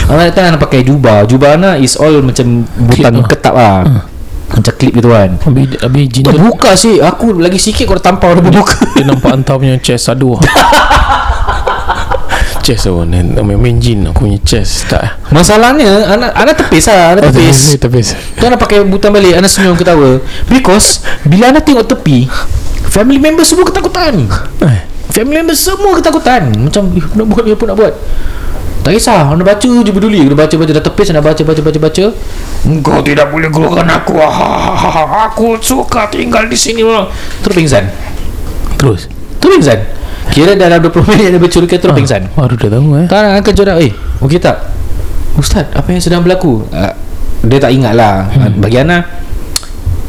Anak 0.07 0.31
datang 0.31 0.55
Anak 0.55 0.63
pakai 0.63 0.87
jubah. 0.87 1.27
Jubah 1.27 1.59
Anak 1.59 1.83
is 1.83 1.99
all 1.99 2.23
macam 2.23 2.63
Butang 2.87 3.19
ah. 3.19 3.27
ketap 3.27 3.55
lah 3.55 4.10
Macam 4.51 4.73
klip 4.75 4.93
gitu 4.99 5.09
kan. 5.11 5.31
Habis, 5.39 5.65
habis 5.79 6.05
jin 6.11 6.23
tu 6.27 6.35
Terbuka 6.35 6.71
sih. 6.75 6.99
Aku 6.99 7.39
lagi 7.39 7.55
sikit 7.55 7.87
Kau 7.87 7.95
dah 7.95 8.11
tampar 8.11 8.35
Dia 8.35 8.43
berbuka 8.43 8.75
Dia 8.93 9.03
nampak 9.07 9.31
hantar 9.31 9.55
punya 9.55 9.79
chest. 9.79 10.11
Aduh. 10.11 10.35
Chest 12.61 12.85
tu 12.85 12.93
Main, 12.93 13.33
main 13.41 13.77
jin 13.81 14.05
Aku 14.05 14.29
punya 14.29 14.37
chest. 14.45 14.85
Tak. 14.85 15.17
Masalahnya 15.33 16.05
Anak 16.13 16.29
anak 16.35 16.53
tepis 16.59 16.85
lah. 16.91 17.17
Anak 17.17 17.33
tepis. 17.33 17.79
Tepis. 17.79 18.07
Tu 18.37 18.43
anak 18.45 18.59
pakai 18.61 18.85
butang 18.85 19.15
balik. 19.15 19.33
Anak 19.39 19.49
senyum 19.49 19.73
ketawa. 19.73 20.21
Because 20.45 21.01
Bila 21.25 21.49
anak 21.49 21.65
tengok 21.65 21.87
tepi 21.89 22.27
Family 22.91 23.23
member 23.23 23.47
semua 23.47 23.63
ketakutan. 23.63 24.27
Eh. 24.67 24.79
Family 25.15 25.39
member 25.39 25.55
semua 25.55 25.95
ketakutan. 25.95 26.51
Macam 26.51 26.91
"Eh, 26.91 27.05
Nak 27.15 27.23
buat 27.23 27.43
apa 27.47 27.63
nak 27.71 27.75
buat 27.79 27.93
Tak 28.81 28.97
kisah 28.97 29.29
Anda 29.29 29.45
baca 29.45 29.61
je 29.61 29.91
peduli. 29.93 30.25
Anda 30.25 30.33
baca 30.33 30.55
baca 30.57 30.71
dah 30.73 30.83
tepis 30.83 31.13
Anda 31.13 31.21
baca 31.21 31.41
baca 31.45 31.61
baca 31.61 31.79
baca. 31.79 32.05
Engkau 32.65 32.97
tidak 33.05 33.29
boleh 33.29 33.49
keluarkan 33.53 33.87
aku. 33.93 34.17
Ah, 34.17 34.29
ha, 34.29 34.47
ha, 34.73 34.89
ha, 34.89 34.89
ha. 35.05 35.19
Aku 35.29 35.57
suka 35.61 36.09
tinggal 36.09 36.49
di 36.49 36.57
sini 36.57 36.81
Terus 37.45 37.55
pingsan 37.57 37.89
Terus? 38.77 39.05
Terus 39.37 39.51
pingsan 39.61 39.79
Kira 40.33 40.53
dalam 40.53 40.81
20 40.81 41.09
minit 41.13 41.29
Dia 41.33 41.41
baca 41.41 41.57
Terus 41.57 41.85
Ah, 41.89 41.97
pingsan 41.97 42.21
Baru 42.33 42.55
dah 42.57 42.69
tahu 42.73 42.87
eh. 43.01 43.05
Tak 43.05 43.19
nak 43.21 43.31
angkat 43.41 43.53
jodoh. 43.53 43.77
Eh 43.77 43.91
okey 44.25 44.37
tak? 44.41 44.57
Ustaz 45.37 45.69
apa 45.73 45.87
yang 45.93 46.01
sedang 46.01 46.21
berlaku? 46.25 46.65
Uh, 46.73 46.93
Dia 47.45 47.57
tak 47.61 47.73
ingat 47.73 47.93
lah. 47.93 48.29
Hmm. 48.33 48.57
Bagi 48.61 48.81
Ana 48.81 48.97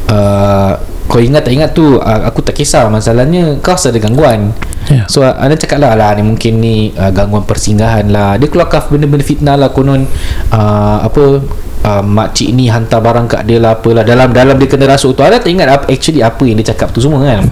uh, 0.09 0.73
Kau 1.09 1.21
ingat 1.21 1.45
tak 1.45 1.53
ingat 1.53 1.77
tu 1.77 1.97
uh, 2.01 2.19
Aku 2.29 2.41
tak 2.41 2.57
kisah 2.57 2.89
Masalahnya. 2.89 3.57
Kau 3.61 3.77
rasa 3.77 3.93
ada 3.93 4.01
gangguan 4.01 4.49
Ya. 4.91 5.07
So 5.07 5.23
Ana 5.23 5.55
cakap 5.55 5.79
lah 5.79 5.95
lah 5.95 6.11
ni 6.19 6.27
Mungkin 6.27 6.59
ni 6.59 6.91
uh, 6.95 7.11
Gangguan 7.13 7.47
persinggahan 7.47 8.11
lah. 8.11 8.35
Dia 8.35 8.51
keluarkan 8.51 8.91
benda-benda 8.91 9.23
fitnah 9.23 9.55
lah 9.55 9.69
Konon. 9.71 10.03
Uh, 10.51 10.97
Apa 11.07 11.39
uh, 11.87 12.03
Makcik 12.03 12.51
ni 12.51 12.67
hantar 12.67 12.99
barang 12.99 13.31
kat 13.31 13.47
dia 13.47 13.63
lah 13.63 13.79
Apalah. 13.79 14.03
Dalam 14.03 14.35
dalam 14.35 14.55
dia 14.59 14.67
kena 14.67 14.91
rasuk 14.91 15.15
tu. 15.15 15.23
Ana 15.23 15.39
tak 15.39 15.51
ingat 15.51 15.67
apa, 15.71 15.85
Actually 15.87 16.19
apa 16.19 16.43
yang 16.43 16.59
dia 16.59 16.75
cakap 16.75 16.91
tu 16.91 16.99
semua 16.99 17.23
kan? 17.23 17.47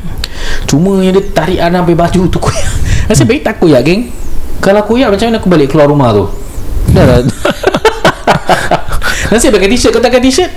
Cuma 0.68 1.00
yang 1.00 1.16
dia 1.16 1.24
tarik 1.32 1.60
Ana 1.62 1.84
sampai 1.84 1.96
baju 1.96 2.22
tu 2.28 2.40
koyak. 2.42 2.68
Rasa 3.12 3.24
baik 3.24 3.42
tak 3.48 3.64
koyak 3.64 3.82
geng? 3.86 4.12
Kalau 4.60 4.84
koyak 4.86 5.10
macam 5.10 5.26
mana 5.32 5.38
aku 5.40 5.50
balik 5.50 5.68
keluar 5.72 5.88
rumah 5.88 6.10
tu? 6.12 6.26
Dah 6.92 7.04
lah. 7.06 7.20
Nasib 9.32 9.56
pakai 9.56 9.72
t-shirt 9.72 9.96
Kau 9.96 10.04
tak 10.04 10.12
pakai 10.12 10.28
t-shirt. 10.28 10.52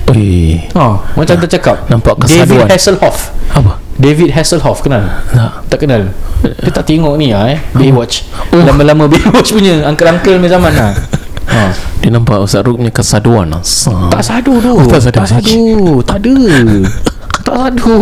Oh, 0.74 0.98
macam 1.14 1.34
tu 1.38 1.46
cakap. 1.46 1.86
Nampak 1.86 2.18
David 2.26 2.42
kesaduan. 2.42 2.66
Hasselhoff. 2.66 3.30
Apa? 3.54 3.83
David 4.04 4.30
Hasselhoff 4.30 4.84
kenal? 4.84 5.24
Tak. 5.32 5.64
Tak 5.66 5.78
kenal. 5.80 6.12
Dia 6.44 6.68
tak 6.68 6.84
tengok 6.84 7.16
ni 7.16 7.32
lah 7.32 7.48
eh 7.48 7.58
Baywatch. 7.72 8.28
Lama-lama 8.52 9.08
Baywatch 9.08 9.50
punya 9.50 9.80
Uncle-uncle 9.82 10.36
punya 10.36 10.52
zaman 10.52 10.72
lah 10.76 10.92
ha. 11.48 11.72
Dia 12.04 12.12
nampak 12.12 12.36
Ustaz 12.38 12.60
Ruk 12.60 12.76
punya 12.76 12.92
kesaduan 12.92 13.48
lah. 13.48 13.64
Sa- 13.64 14.12
Tak 14.12 14.20
sadu 14.20 14.60
tu. 14.60 14.70
Oh, 14.70 14.84
tak 14.84 15.00
sadu. 15.00 15.16
Tak 15.16 15.26
sadu. 15.26 15.64
Tak 16.04 16.20
ada. 16.20 16.36
Tak 17.40 17.54
sadu. 17.56 17.96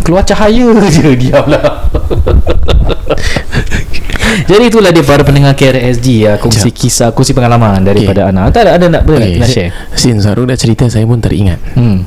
Keluar 0.00 0.22
cahaya 0.22 0.70
je 0.86 1.10
Diam 1.20 1.42
lah. 1.44 1.62
Jadi 4.46 4.64
itulah 4.64 4.88
dia 4.88 5.02
para 5.02 5.20
pendengar 5.20 5.52
KRSG 5.52 6.06
ya, 6.22 6.32
Kongsi 6.36 6.62
Sekejap. 6.62 6.78
kisah 6.78 7.08
Kongsi 7.10 7.32
pengalaman 7.32 7.82
Daripada 7.82 8.28
Ana. 8.28 8.46
Tak 8.48 8.62
ada, 8.62 8.70
ada 8.78 8.86
nak, 8.88 9.02
Okay, 9.04 9.36
nak 9.36 9.48
share? 9.48 9.72
Sin 9.92 10.22
Ustaz 10.22 10.32
Ruk 10.32 10.46
dah 10.46 10.54
cerita 10.54 10.86
Saya 10.86 11.02
pun 11.02 11.18
teringat. 11.18 11.58
Hmm 11.74 12.06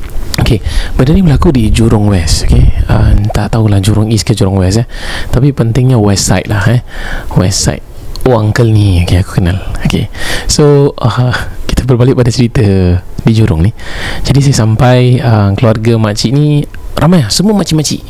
Okay 0.51 0.59
Benda 0.99 1.15
ni 1.15 1.23
berlaku 1.23 1.55
di 1.55 1.71
Jurong 1.71 2.11
West 2.11 2.43
Okay 2.43 2.67
uh, 2.91 3.15
Tak 3.31 3.55
tahulah 3.55 3.79
Jurong 3.79 4.11
East 4.11 4.27
ke 4.27 4.35
Jurong 4.35 4.59
West 4.59 4.83
eh. 4.83 4.87
Tapi 5.31 5.55
pentingnya 5.55 5.95
West 5.95 6.27
Side 6.27 6.51
lah 6.51 6.67
eh. 6.67 6.83
West 7.39 7.63
Side 7.63 7.90
Oh 8.27 8.37
uncle 8.37 8.69
ni 8.69 9.01
Okay 9.01 9.21
aku 9.25 9.41
kenal. 9.41 9.57
Okay. 9.85 10.07
So 10.45 10.93
uh, 11.01 11.33
Kita 11.65 11.89
berbalik 11.89 12.13
pada 12.13 12.29
cerita 12.29 12.61
Di 13.25 13.33
Jurong 13.33 13.65
ni. 13.65 13.71
Jadi 14.21 14.39
saya 14.45 14.65
sampai 14.65 15.17
uh, 15.17 15.49
Keluarga 15.57 15.97
makcik 15.97 16.29
ni 16.29 16.61
Ramai 16.97 17.25
lah 17.25 17.29
Semua 17.33 17.57
makcik-makcik. 17.57 18.05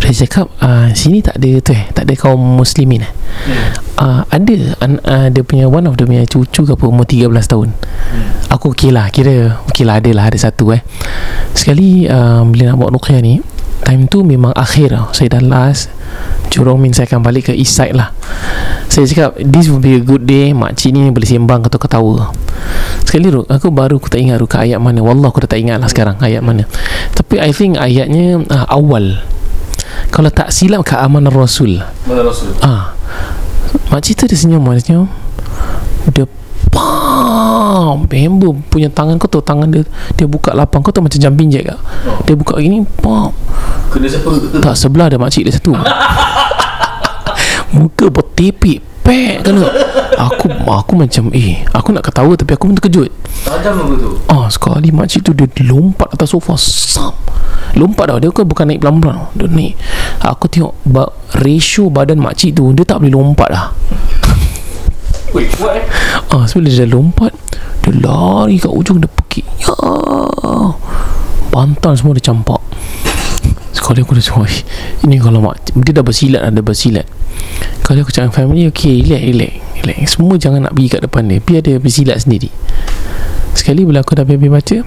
Saya 0.00 0.14
cakap 0.26 0.46
uh, 0.62 0.86
Sini 0.94 1.18
tak 1.18 1.42
ada 1.42 1.50
tu 1.58 1.74
eh 1.74 1.84
Tak 1.90 2.06
ada 2.06 2.14
kaum 2.14 2.38
muslimin 2.38 3.02
eh. 3.02 3.12
Uh, 3.98 4.22
Ada 4.30 4.56
an, 4.86 5.02
uh, 5.02 5.26
Dia 5.34 5.42
punya 5.42 5.66
One 5.66 5.90
of 5.90 5.98
the 5.98 6.06
punya 6.06 6.22
cucu 6.30 6.62
ke 6.62 6.72
apa 6.78 6.84
Umur 6.86 7.04
13 7.04 7.26
tahun. 7.50 7.68
Aku 8.54 8.70
okey 8.70 8.94
lah 8.94 9.10
Kira 9.10 9.58
Okey 9.66 9.82
lah 9.82 9.98
ada 9.98 10.10
lah 10.14 10.30
Ada 10.30 10.50
satu 10.50 10.70
eh. 10.70 10.82
Sekali 11.58 12.06
uh, 12.06 12.46
Bila 12.46 12.70
nak 12.70 12.76
buat 12.78 12.94
ruqyah 12.94 13.18
ni 13.18 13.42
Time 13.84 14.06
tu 14.06 14.22
memang 14.22 14.52
akhir 14.54 14.94
tau. 14.94 15.06
Saya 15.12 15.38
dah 15.38 15.42
last. 15.42 15.90
Jurong 16.50 16.82
mean 16.82 16.90
saya 16.90 17.06
akan 17.06 17.22
balik 17.22 17.50
ke 17.50 17.52
east 17.54 17.78
side 17.78 17.94
lah. 17.94 18.10
Saya 18.90 19.06
cakap 19.06 19.38
This 19.38 19.70
will 19.70 19.78
be 19.78 19.98
a 19.98 20.02
good 20.02 20.26
day. 20.26 20.50
Makcik 20.50 20.90
ni 20.90 21.06
boleh 21.14 21.28
sembang 21.28 21.62
ketawa-ketawa 21.62 22.34
Sekali 23.06 23.30
Ruk 23.30 23.46
Aku 23.46 23.70
baru 23.70 24.02
aku 24.02 24.10
tak 24.10 24.18
ingat 24.18 24.42
Ruk 24.42 24.58
ayat 24.58 24.82
mana. 24.82 24.98
Wallah 24.98 25.30
aku 25.30 25.46
dah 25.46 25.50
tak 25.54 25.62
ingat 25.62 25.78
lah 25.78 25.86
sekarang 25.86 26.18
Ayat 26.18 26.42
mana. 26.42 26.66
Tapi 27.14 27.38
I 27.38 27.54
think 27.54 27.78
ayatnya 27.78 28.42
uh, 28.50 28.66
Awal. 28.66 29.22
Kalau 30.10 30.30
tak 30.34 30.50
silap 30.50 30.82
ke 30.82 30.98
amanah 30.98 31.30
Rasul? 31.30 31.78
Mana 32.10 32.26
Rasul. 32.26 32.50
Ah, 32.66 32.98
Makcik 33.94 34.18
tu 34.18 34.24
dia 34.26 34.34
senyum 34.34 34.66
Dia 34.66 34.82
senyum 34.82 35.06
Dia 36.10 36.26
Pam 36.70 38.06
Member 38.06 38.50
punya 38.66 38.86
tangan 38.88 39.16
Kau 39.16 39.26
tahu 39.26 39.40
tangan 39.40 39.66
dia 39.66 39.82
Dia 40.14 40.24
buka 40.24 40.52
lapang. 40.52 40.80
Kau 40.80 40.90
tahu 40.90 41.04
macam 41.04 41.18
jumping 41.18 41.48
jack 41.48 41.66
tak? 41.66 41.78
Dia 42.24 42.34
buka 42.34 42.56
gini 42.56 42.82
Pam 42.96 43.34
Kena 43.88 44.06
siapa? 44.06 44.30
Tak 44.58 44.74
sebelah 44.74 45.06
ada 45.06 45.18
makcik 45.18 45.42
dia 45.42 45.52
satu. 45.52 45.74
Muka 47.72 48.06
bertepik 48.08 48.78
Pek 49.00 49.42
kena 49.42 49.66
Aku 50.20 50.46
Aku 50.64 50.92
macam 50.94 51.30
Eh 51.30 51.62
Aku 51.70 51.90
nak 51.90 52.02
ketawa 52.02 52.34
Tapi 52.34 52.52
aku 52.52 52.66
pun 52.66 52.76
terkejut 52.76 53.10
Tajam 53.40 53.74
apa 53.78 53.94
tu? 53.96 54.10
Ah 54.26 54.46
sekali 54.46 54.90
makcik 54.90 55.22
tu 55.22 55.32
dia 55.32 55.46
lompat 55.64 56.10
atas 56.10 56.30
sofa 56.30 56.54
Sam. 56.54 57.14
Lompat 57.72 58.10
dah 58.10 58.18
Dia 58.18 58.28
kan 58.28 58.44
bukan 58.44 58.68
naik 58.68 58.80
pelan-pelan 58.80 59.30
Dia 59.32 59.46
naik. 59.46 59.74
Aku 60.20 60.46
tengok 60.46 60.74
ba- 60.84 61.10
Ratio 61.36 61.88
badan 61.88 62.18
makcik 62.18 62.52
tu 62.52 62.70
Dia 62.70 62.84
tak 62.84 63.00
boleh 63.00 63.12
lompat 63.12 63.48
dah 63.48 63.66
Ah, 66.30 66.44
sebelum 66.46 66.70
dia 66.70 66.86
lompat. 66.90 67.32
Dia 67.86 67.92
lari 68.02 68.60
kat 68.60 68.70
ujung 68.70 69.00
Dia 69.00 69.08
pekik 69.08 69.46
Ya. 69.62 69.72
Bantal 71.50 71.96
semua 71.98 72.14
dia 72.14 72.24
campak. 72.24 72.60
Sekali 73.70 74.02
aku 74.02 74.18
dah 74.18 74.22
cakap 74.22 74.46
"Ih, 74.50 74.62
Ini 75.06 75.16
kalau 75.22 75.40
mak 75.40 75.72
Dia 75.72 75.94
dah 75.94 76.04
bersilat 76.04 76.42
Ada 76.42 76.60
bersilat. 76.60 77.06
Kali 77.86 78.02
aku 78.02 78.10
cakap 78.14 78.34
family 78.34 78.66
Okay 78.70 79.02
relax 79.02 79.22
relax 79.26 79.52
relax. 79.80 79.98
Semua 80.18 80.34
jangan 80.36 80.66
nak 80.68 80.72
pergi 80.76 80.88
kat 80.92 81.00
depan 81.06 81.22
dia. 81.26 81.38
Biar 81.40 81.60
dia 81.64 81.76
bersilat 81.80 82.22
sendiri. 82.22 82.50
Sekali 83.54 83.82
bila 83.86 84.02
aku 84.04 84.14
dah 84.14 84.22
habis 84.26 84.50
baca 84.50 84.78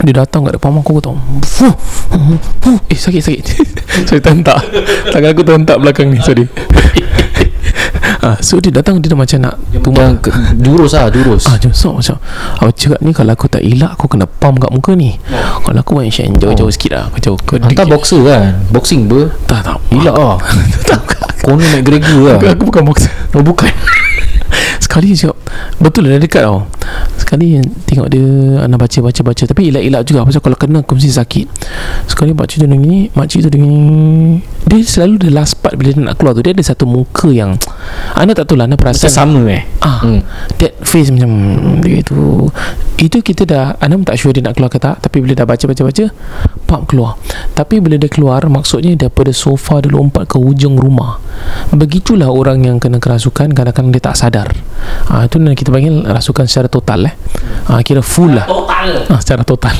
dia 0.00 0.16
datang 0.16 0.48
kat 0.48 0.56
depan 0.56 0.72
aku 0.80 0.96
aku 0.96 1.02
tahu 1.04 1.16
Fuh, 1.44 1.76
fuh, 2.08 2.40
fuh. 2.64 2.78
Eh 2.88 2.96
sakit 2.96 3.20
sakit. 3.20 3.44
Sorry 4.08 4.22
tentak 4.24 4.56
Tangan 5.12 5.36
aku 5.36 5.44
tentak 5.44 5.76
belakang 5.76 6.08
ni 6.08 6.16
Sorry 6.24 6.48
ah, 8.22 8.36
So 8.40 8.60
dia 8.60 8.72
datang 8.72 9.00
Dia 9.00 9.12
dah 9.12 9.18
macam 9.18 9.38
nak 9.40 9.54
Yang 9.72 10.12
ke, 10.24 10.30
jurus 10.60 10.92
lah 10.96 11.08
jurus. 11.08 11.44
Ah, 11.48 11.56
jom 11.56 11.72
so 11.72 11.96
macam 11.96 12.16
Aku 12.60 12.70
cakap 12.76 13.00
ni 13.00 13.10
kalau 13.16 13.32
aku 13.32 13.46
tak 13.48 13.62
elak 13.64 13.96
Aku 13.96 14.06
kena 14.06 14.26
pump 14.28 14.60
kat 14.60 14.70
muka 14.72 14.92
ni. 14.96 15.16
Kalau 15.64 15.80
aku 15.80 15.92
main 15.96 16.12
shine 16.12 16.36
Jauh-jauh 16.36 16.70
sikit 16.72 16.90
lah. 16.96 17.04
Aku 17.08 17.18
jauh 17.22 17.38
ke 17.40 17.56
Hantar 17.60 17.86
boxer 17.88 18.20
kan? 18.24 18.60
Boxing 18.70 19.08
ber 19.08 19.32
Tak 19.48 19.60
tak. 19.64 19.78
Hilak 19.92 20.16
lah. 20.16 20.36
Tak 20.88 21.00
Conor 21.40 21.64
McGregor 21.72 22.36
lah. 22.36 22.38
Aku 22.52 22.68
bukan 22.68 22.84
boxer. 22.84 23.08
Oh 23.32 23.40
bukan 23.40 23.72
Sekali 24.80 25.12
cakap 25.12 25.36
Betul 25.78 26.08
dia 26.08 26.16
dekat 26.16 26.42
tau. 26.48 26.64
Sekali 27.20 27.60
tengok 27.84 28.08
dia 28.08 28.24
Anak 28.64 28.88
baca-baca-baca 28.88 29.44
Tapi 29.44 29.62
elak-elak 29.70 30.02
juga 30.08 30.26
Pasal 30.26 30.40
kalau 30.40 30.56
kena 30.56 30.80
Aku 30.82 30.96
mesti 30.96 31.12
sakit. 31.12 31.46
Sekali 32.08 32.32
makcik 32.34 32.64
tu 32.64 32.66
dengan 32.66 32.80
ni 32.80 33.06
Makcik 33.12 33.46
tu 33.46 33.50
dengan 33.52 33.70
ni 33.70 34.40
Dia 34.66 34.80
selalu 34.82 35.28
the 35.28 35.30
last 35.30 35.60
part 35.60 35.76
Bila 35.76 35.92
dia 35.92 36.00
nak 36.00 36.16
keluar 36.16 36.32
tu 36.32 36.42
Dia 36.42 36.56
ada 36.56 36.64
satu 36.64 36.88
muka 36.88 37.28
yang 37.30 37.54
Ana 38.18 38.34
tak 38.34 38.48
tahu 38.50 38.58
lah 38.58 38.66
Ana 38.66 38.74
Macam 38.74 38.90
perasan 38.90 39.12
sama 39.12 39.44
eh 39.52 39.62
Ah, 39.80 40.04
Hmm. 40.04 40.20
That 40.60 40.76
face 40.84 41.08
macam 41.08 41.32
Dia 41.80 42.04
itu 42.04 42.48
Itu 42.96 43.16
kita 43.20 43.48
dah 43.48 43.80
Ana 43.80 43.96
pun 43.96 44.04
tak 44.04 44.20
sure 44.20 44.28
dia 44.28 44.44
nak 44.44 44.52
keluar 44.52 44.68
ke 44.68 44.76
tak 44.76 45.00
Tapi 45.00 45.24
bila 45.24 45.32
dah 45.32 45.48
baca-baca-baca 45.48 46.04
Pap 46.68 46.84
keluar. 46.84 47.16
Tapi 47.56 47.80
bila 47.80 47.96
dia 47.96 48.06
keluar 48.06 48.44
Maksudnya 48.44 48.92
daripada 48.94 49.32
sofa 49.32 49.80
Dia 49.80 49.88
lompat 49.88 50.28
ke 50.28 50.36
hujung 50.36 50.76
rumah 50.76 51.16
Begitulah 51.72 52.28
orang 52.28 52.60
yang 52.60 52.76
kena 52.76 52.96
kerasukan 52.96 53.52
Kadang-kadang 53.52 53.88
dia 53.88 54.02
tak 54.02 54.16
sadar. 54.16 54.48
Ah, 55.08 55.24
Itu 55.24 55.40
yang 55.40 55.56
kita 55.56 55.72
panggil 55.72 56.04
Rasukan 56.04 56.44
secara 56.44 56.68
total 56.68 57.08
eh. 57.08 57.14
Ah, 57.64 57.80
Kira 57.80 58.04
full 58.04 58.36
lah. 58.36 58.44
Total? 58.44 58.88
Ah, 59.08 59.16
Secara 59.16 59.42
total. 59.42 59.72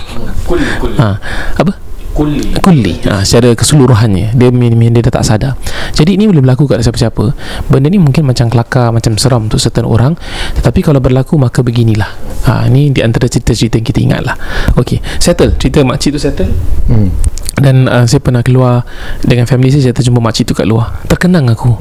Kuli 0.49 0.65
Kuli 0.81 0.97
ah, 0.97 1.21
Apa? 1.57 1.90
Kuli 2.21 2.53
Kulli. 2.61 3.01
Ha, 3.09 3.25
Secara 3.25 3.57
keseluruhannya. 3.57 4.37
Dia 4.37 4.53
dia, 4.53 4.89
dia 4.93 5.03
dah 5.09 5.15
tak 5.17 5.25
sadar. 5.25 5.57
Jadi 5.97 6.21
ini 6.21 6.29
boleh 6.29 6.45
berlaku 6.45 6.69
kat 6.69 6.85
siapa-siapa. 6.85 7.33
Benda 7.73 7.89
ni 7.89 7.97
mungkin 7.97 8.29
macam 8.29 8.53
kelakar 8.53 8.93
Macam 8.93 9.17
seram 9.17 9.49
untuk 9.49 9.57
certain 9.57 9.89
orang. 9.89 10.21
Tetapi 10.61 10.85
kalau 10.85 11.01
berlaku 11.01 11.41
Maka 11.41 11.65
beginilah. 11.65 12.13
Ha, 12.45 12.69
Ini 12.69 12.93
di 12.93 13.01
antara 13.01 13.25
cerita-cerita 13.25 13.81
yang 13.81 13.87
kita 13.89 14.01
ingat 14.05 14.21
lah 14.21 14.37
Okay 14.77 15.01
Settle. 15.17 15.57
Cerita 15.57 15.81
makcik 15.81 16.17
tu 16.17 16.21
settle? 16.21 16.53
Hmm. 16.93 17.09
Dan 17.57 17.89
uh, 17.89 18.05
saya 18.05 18.21
pernah 18.21 18.45
keluar 18.45 18.85
Dengan 19.25 19.49
family 19.49 19.73
saya 19.73 19.89
Saya 19.89 19.95
terjumpa 19.97 20.21
makcik 20.21 20.53
tu 20.53 20.53
kat 20.53 20.69
luar. 20.69 21.01
Terkenang 21.09 21.49
aku. 21.49 21.73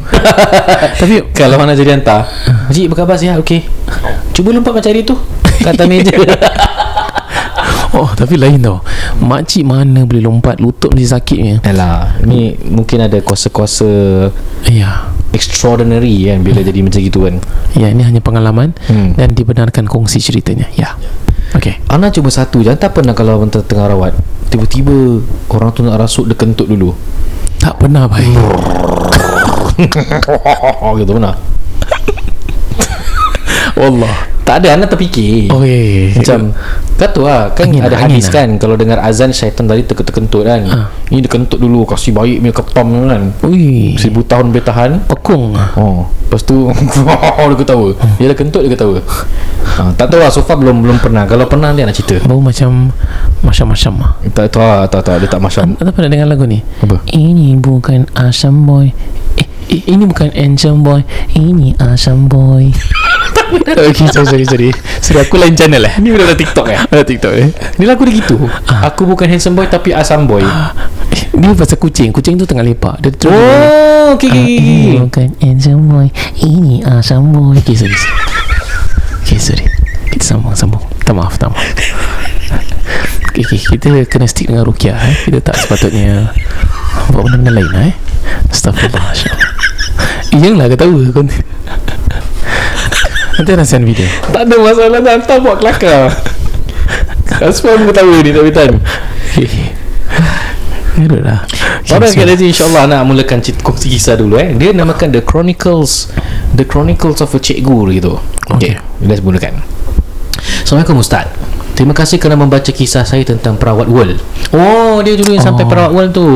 Tapi 1.04 1.36
Kalau 1.36 1.60
mana 1.60 1.76
jadi 1.76 2.00
hantar? 2.00 2.32
Cik 2.72 2.96
berkhabar 2.96 3.20
sihat 3.20 3.36
Okey. 3.44 3.68
Cuba 4.32 4.56
lompat 4.56 4.72
macam 4.72 4.88
hari 4.88 5.04
tu. 5.04 5.20
Kata 5.60 5.84
meja 5.84 6.16
Oh 8.00 8.08
tapi 8.20 8.40
lain 8.40 8.64
tau. 8.64 8.80
Makcik 9.20 9.68
mana 9.68 10.08
boleh 10.08 10.24
lompat 10.24 10.64
Lutut 10.64 10.96
mesti 10.96 11.12
sakitnya 11.12 11.60
Alah 11.68 12.16
Ni 12.24 12.56
mungkin 12.64 13.04
ada 13.04 13.20
kuasa-kuasa 13.20 13.84
Ya 14.72 15.12
Extraordinary 15.36 16.32
kan 16.32 16.40
Bila 16.40 16.64
jadi 16.64 16.80
macam 16.80 17.04
gitu 17.04 17.28
kan. 17.28 17.44
Ya 17.76 17.92
ini 17.92 18.08
hanya 18.08 18.24
pengalaman 18.24 18.72
Hmm. 18.88 19.20
Dan 19.20 19.36
dibenarkan 19.36 19.84
kongsi 19.86 20.24
ceritanya. 20.24 20.72
Ya. 20.74 20.96
Okay 21.52 21.84
Ana 21.92 22.08
cuma 22.10 22.32
satu 22.32 22.64
je. 22.64 22.72
Tak 22.72 22.96
pernah 22.96 23.12
kalau 23.12 23.36
abang 23.36 23.52
tengah 23.52 23.92
rawat? 23.92 24.16
Tiba-tiba 24.48 25.20
Orang 25.52 25.76
tu 25.76 25.84
nak 25.84 26.00
rasuk 26.00 26.32
Dia 26.32 26.40
kentut 26.40 26.72
dulu. 26.72 26.96
Tak 27.60 27.84
pernah 27.84 28.08
baik 28.08 28.40
Oh 30.84 30.96
gitu 30.96 31.12
pernah. 31.16 31.36
Allah 33.80 34.29
Tak 34.50 34.66
ada 34.66 34.74
anak 34.74 34.90
terfikir 34.90 35.46
Oh 35.54 35.62
ya. 35.62 36.10
Macam 36.18 36.58
Kau 36.98 37.06
tahu 37.06 37.30
lah 37.30 37.54
Kan 37.54 37.70
Angin 37.70 37.86
ada 37.86 37.94
lah, 37.94 38.02
angin 38.02 38.18
hadis 38.18 38.26
lah. 38.28 38.34
kan 38.34 38.50
Kalau 38.58 38.74
dengar 38.74 38.98
azan 38.98 39.30
Syaitan 39.30 39.70
tadi 39.70 39.86
terkentut-kentut 39.86 40.42
kan 40.42 40.62
Ha. 40.66 40.90
Ini 41.08 41.22
dia 41.22 41.30
kentut 41.30 41.62
dulu 41.62 41.86
Kasih 41.86 42.10
baik 42.12 42.42
punya 42.42 42.54
ketam 42.58 42.88
kan 43.06 43.22
Ui 43.46 43.94
Seribu 43.94 44.26
tahun 44.26 44.50
boleh 44.50 44.66
tahan 44.66 44.92
Pekung 45.06 45.54
Oh, 45.78 46.10
lepas 46.26 46.42
tu 46.42 46.66
dia 47.50 47.58
ketawa. 47.58 47.90
Dia 48.18 48.26
dah 48.26 48.38
kentut 48.38 48.62
dia 48.62 48.74
ketawa. 48.74 48.98
Ha, 49.78 49.94
tak 49.94 50.10
tahu 50.10 50.18
lah 50.18 50.30
so 50.30 50.42
far 50.42 50.58
belum 50.58 50.82
belum 50.82 50.98
pernah. 50.98 51.26
Kalau 51.26 51.46
pernah 51.46 51.70
dia 51.72 51.86
nak 51.86 51.94
cerita. 51.94 52.22
Bau 52.26 52.38
macam 52.38 52.90
Macam-macam 53.42 53.94
lah 53.98 54.12
Tak 54.30 54.50
tahu 54.50 54.62
lah, 54.62 54.86
tak 54.86 55.02
tahu 55.06 55.18
dia 55.22 55.30
tak 55.30 55.42
masam. 55.42 55.74
Anda 55.74 55.90
pernah 55.90 56.10
dengar 56.10 56.28
lagu 56.28 56.46
ni? 56.46 56.62
Apa? 56.82 57.02
Ini 57.06 57.54
bukan 57.58 58.10
asam 58.14 58.66
boy 58.66 58.90
eh, 59.38 59.48
eh, 59.70 59.82
Ini 59.86 60.04
bukan 60.06 60.30
Angel 60.34 60.74
boy 60.78 61.02
Ini 61.34 61.78
asam 61.80 62.26
boy 62.26 62.70
Okay 63.90 64.06
sorry 64.10 64.28
sorry 64.28 64.46
sorry. 64.46 64.70
Sorry 65.02 65.20
aku 65.22 65.36
lain 65.38 65.54
channel 65.54 65.82
eh. 65.86 65.94
Ni 66.02 66.14
budak 66.14 66.38
TikTok 66.38 66.68
ya? 66.70 66.80
Ada 66.86 67.04
TikTok 67.06 67.34
eh. 67.34 67.50
Ni 67.78 67.86
lagu 67.86 68.06
dia 68.06 68.16
gitu. 68.18 68.36
Aku 68.86 69.06
bukan 69.10 69.26
handsome 69.30 69.58
boy 69.58 69.66
tapi 69.66 69.94
asam 69.94 70.26
boy. 70.26 70.42
Eh, 70.44 70.70
Dia 71.34 71.56
pasal 71.56 71.78
kucing. 71.80 72.12
Kucing 72.14 72.38
tu 72.38 72.46
tengah 72.46 72.62
lepak. 72.62 73.00
Dia 73.02 73.10
terus 73.14 73.34
Oh, 73.34 74.14
okey 74.18 74.30
Ah, 74.30 74.38
okey. 74.38 74.58
Ini 74.60 74.62
okey. 74.62 74.94
bukan 75.06 75.28
Angel 75.42 75.78
boy. 75.80 76.08
Ini 76.40 76.74
asam 76.86 77.32
boy. 77.32 77.58
Okay 77.62 77.76
sorry 77.78 77.96
Okay 79.24 79.40
sorry. 79.40 79.66
Kita 80.10 80.24
sambung 80.26 80.54
sambung. 80.54 80.84
Tak 81.06 81.14
maaf 81.16 81.38
tak 81.38 81.50
maaf. 81.54 81.62
Okay, 83.30 83.46
okay, 83.46 83.60
kita 83.62 83.88
kena 84.10 84.26
stick 84.26 84.50
dengan 84.50 84.66
Rukia 84.66 84.98
eh. 84.98 85.16
Kita 85.30 85.40
tak 85.40 85.56
sepatutnya 85.62 86.34
Buat 87.14 87.30
benda-benda 87.30 87.62
lain 87.62 87.70
eh. 87.78 87.94
Eh 90.30 90.38
janganlah 90.38 90.70
ketawa 90.70 91.02
kau 91.10 91.26
ni 91.26 91.34
Nanti 93.40 93.56
nak 93.56 93.68
send 93.72 93.88
video 93.88 94.04
Tak 94.36 94.52
ada 94.52 94.56
masalah 94.60 95.00
tak 95.00 95.14
hantar 95.16 95.38
buat 95.40 95.56
kelakar. 95.64 96.12
Asma 97.40 97.80
pun 97.80 97.88
ketawa 97.88 98.20
ni 98.20 98.32
tapi 98.36 98.52
tan. 98.52 98.72
Okay, 99.32 99.72
Gerut 101.00 101.24
lah 101.24 101.48
Pada 101.88 102.12
sekali 102.12 102.36
lagi 102.36 102.52
insyaAllah 102.52 102.92
nak 102.92 103.08
mulakan 103.08 103.40
cerita 103.40 103.64
kongsi 103.64 103.88
kisah 103.88 104.20
dulu 104.20 104.36
eh. 104.36 104.52
Dia 104.60 104.76
namakan 104.76 105.16
The 105.16 105.24
Chronicles 105.24 106.12
The 106.52 106.68
Chronicles 106.68 107.24
of 107.24 107.32
a 107.32 107.40
Cikgu 107.40 107.96
gitu. 107.96 108.20
Okay. 108.52 108.76
Okay. 108.76 109.08
Let's 109.08 109.24
mulakan. 109.24 109.64
Assalamualaikum 110.68 111.00
Ustaz. 111.00 111.32
Terima 111.80 111.96
kasih 111.96 112.20
kerana 112.20 112.36
membaca 112.36 112.76
kisah 112.76 113.08
saya 113.08 113.24
tentang 113.24 113.56
Perawat 113.56 113.88
World. 113.88 114.20
Oh, 114.52 115.00
dia 115.00 115.16
dulu 115.16 115.32
yang 115.32 115.40
sampai 115.40 115.64
Oh. 115.64 115.72
Perawat 115.72 115.92
World 115.96 116.12
tu. 116.12 116.28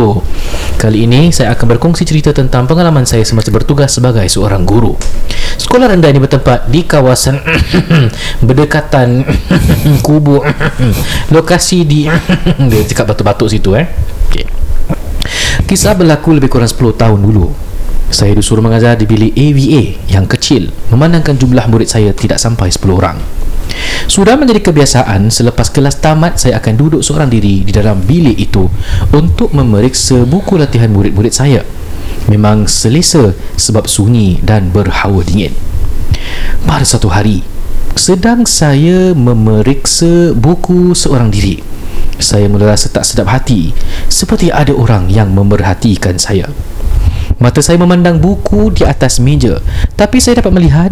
Kali 0.79 1.03
ini 1.03 1.35
saya 1.35 1.51
akan 1.51 1.75
berkongsi 1.75 2.07
cerita 2.07 2.31
tentang 2.31 2.63
pengalaman 2.63 3.03
saya 3.03 3.27
semasa 3.27 3.51
bertugas 3.51 3.91
sebagai 3.91 4.23
seorang 4.31 4.63
guru. 4.63 4.95
Sekolah 5.59 5.91
rendah 5.91 6.15
ini 6.15 6.23
bertempat 6.23 6.71
di 6.71 6.87
kawasan 6.87 7.43
berdekatan 8.47 9.27
kubu 10.07 10.39
lokasi 11.35 11.83
di 11.83 12.07
dia 12.71 12.81
cakap 12.87 13.11
batuk-batuk 13.11 13.51
situ 13.51 13.75
eh. 13.75 13.91
Okey. 14.31 14.47
Kisah 15.67 15.91
berlaku 15.91 16.39
lebih 16.39 16.47
kurang 16.47 16.71
10 16.71 16.95
tahun 16.95 17.19
dulu. 17.19 17.51
Saya 18.07 18.31
disuruh 18.31 18.63
mengajar 18.63 18.95
di 18.95 19.03
bilik 19.03 19.35
AVA 19.35 20.07
yang 20.07 20.23
kecil 20.23 20.71
memandangkan 20.87 21.35
jumlah 21.35 21.67
murid 21.67 21.91
saya 21.91 22.15
tidak 22.15 22.39
sampai 22.39 22.71
10 22.71 22.79
orang. 22.95 23.42
Sudah 24.05 24.35
menjadi 24.35 24.59
kebiasaan 24.59 25.31
selepas 25.31 25.71
kelas 25.71 26.03
tamat 26.03 26.37
saya 26.37 26.59
akan 26.59 26.73
duduk 26.75 27.01
seorang 27.01 27.31
diri 27.31 27.63
di 27.63 27.71
dalam 27.71 28.03
bilik 28.03 28.35
itu 28.35 28.67
untuk 29.15 29.55
memeriksa 29.55 30.27
buku 30.27 30.59
latihan 30.59 30.91
murid-murid 30.91 31.33
saya. 31.33 31.61
Memang 32.27 32.69
selesa 32.69 33.35
sebab 33.57 33.89
sunyi 33.89 34.39
dan 34.43 34.69
berhawa 34.69 35.23
dingin. 35.25 35.55
Pada 36.63 36.85
satu 36.87 37.11
hari, 37.11 37.43
sedang 37.97 38.47
saya 38.47 39.11
memeriksa 39.17 40.31
buku 40.33 40.95
seorang 40.95 41.33
diri. 41.33 41.59
Saya 42.21 42.47
mula 42.47 42.71
rasa 42.71 42.93
tak 42.93 43.03
sedap 43.03 43.27
hati 43.33 43.73
seperti 44.07 44.53
ada 44.53 44.71
orang 44.71 45.09
yang 45.09 45.33
memerhatikan 45.33 46.15
saya. 46.21 46.47
Mata 47.41 47.59
saya 47.59 47.81
memandang 47.81 48.21
buku 48.21 48.69
di 48.71 48.85
atas 48.85 49.17
meja 49.17 49.57
Tapi 49.97 50.21
saya 50.21 50.39
dapat 50.39 50.53
melihat 50.53 50.91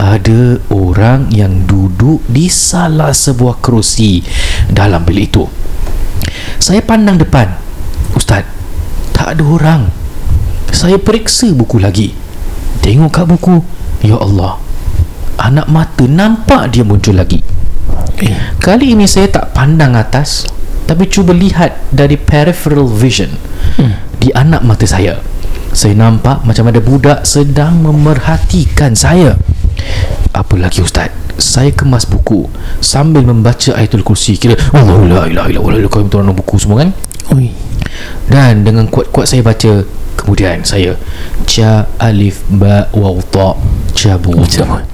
Ada 0.00 0.58
orang 0.72 1.28
yang 1.28 1.68
duduk 1.68 2.24
di 2.28 2.48
salah 2.48 3.12
sebuah 3.12 3.60
kerusi 3.60 4.24
Dalam 4.70 5.04
bilik 5.04 5.26
itu. 5.32 5.44
Saya 6.62 6.80
pandang 6.84 7.18
depan. 7.18 7.50
Ustaz 8.14 8.46
Tak 9.12 9.36
ada 9.36 9.44
orang. 9.44 9.82
Saya 10.72 10.96
periksa 10.96 11.52
buku 11.52 11.78
lagi. 11.82 12.14
Tengok 12.80 13.10
kat 13.12 13.26
buku. 13.28 13.62
Ya 14.02 14.18
Allah 14.18 14.58
Anak 15.38 15.70
mata 15.70 16.04
nampak 16.06 16.74
dia 16.74 16.82
muncul 16.82 17.14
lagi. 17.14 17.38
Eh, 18.18 18.34
Kali 18.58 18.94
ini 18.94 19.06
saya 19.06 19.26
tak 19.30 19.54
pandang 19.54 19.98
atas 19.98 20.46
Tapi 20.86 21.06
cuba 21.10 21.34
lihat 21.34 21.90
dari 21.90 22.14
peripheral 22.18 22.86
vision 22.86 23.30
Di 24.22 24.30
anak 24.34 24.62
mata 24.62 24.86
saya. 24.86 25.18
Saya 25.72 25.96
nampak 25.96 26.44
macam 26.44 26.68
ada 26.68 26.78
budak 26.84 27.24
sedang 27.24 27.80
memerhatikan 27.80 28.92
saya 28.92 29.40
Apa 30.32 30.54
lagi 30.56 30.80
Ustaz? 30.80 31.10
Saya 31.36 31.72
kemas 31.72 32.04
buku 32.04 32.48
Sambil 32.80 33.24
membaca 33.24 33.72
ayatul 33.76 34.04
kursi 34.04 34.36
Kira 34.36 34.56
Allah 34.72 35.00
la 35.04 35.22
ilaha 35.28 35.48
illa 35.48 35.60
Allah 35.60 35.88
Kau 35.88 36.04
turun 36.06 36.32
buku 36.36 36.60
semua 36.60 36.84
kan 36.84 36.90
Ui 37.32 37.52
Dan 38.28 38.64
dengan 38.64 38.88
kuat-kuat 38.88 39.28
saya 39.28 39.40
baca 39.44 39.84
Kemudian 40.16 40.62
saya 40.62 40.94
Ja 41.48 41.88
alif 41.98 42.44
ba 42.48 42.88
waw 42.92 43.18
ta 43.28 43.56
Jabu 43.92 44.32
Cabut. 44.48 44.84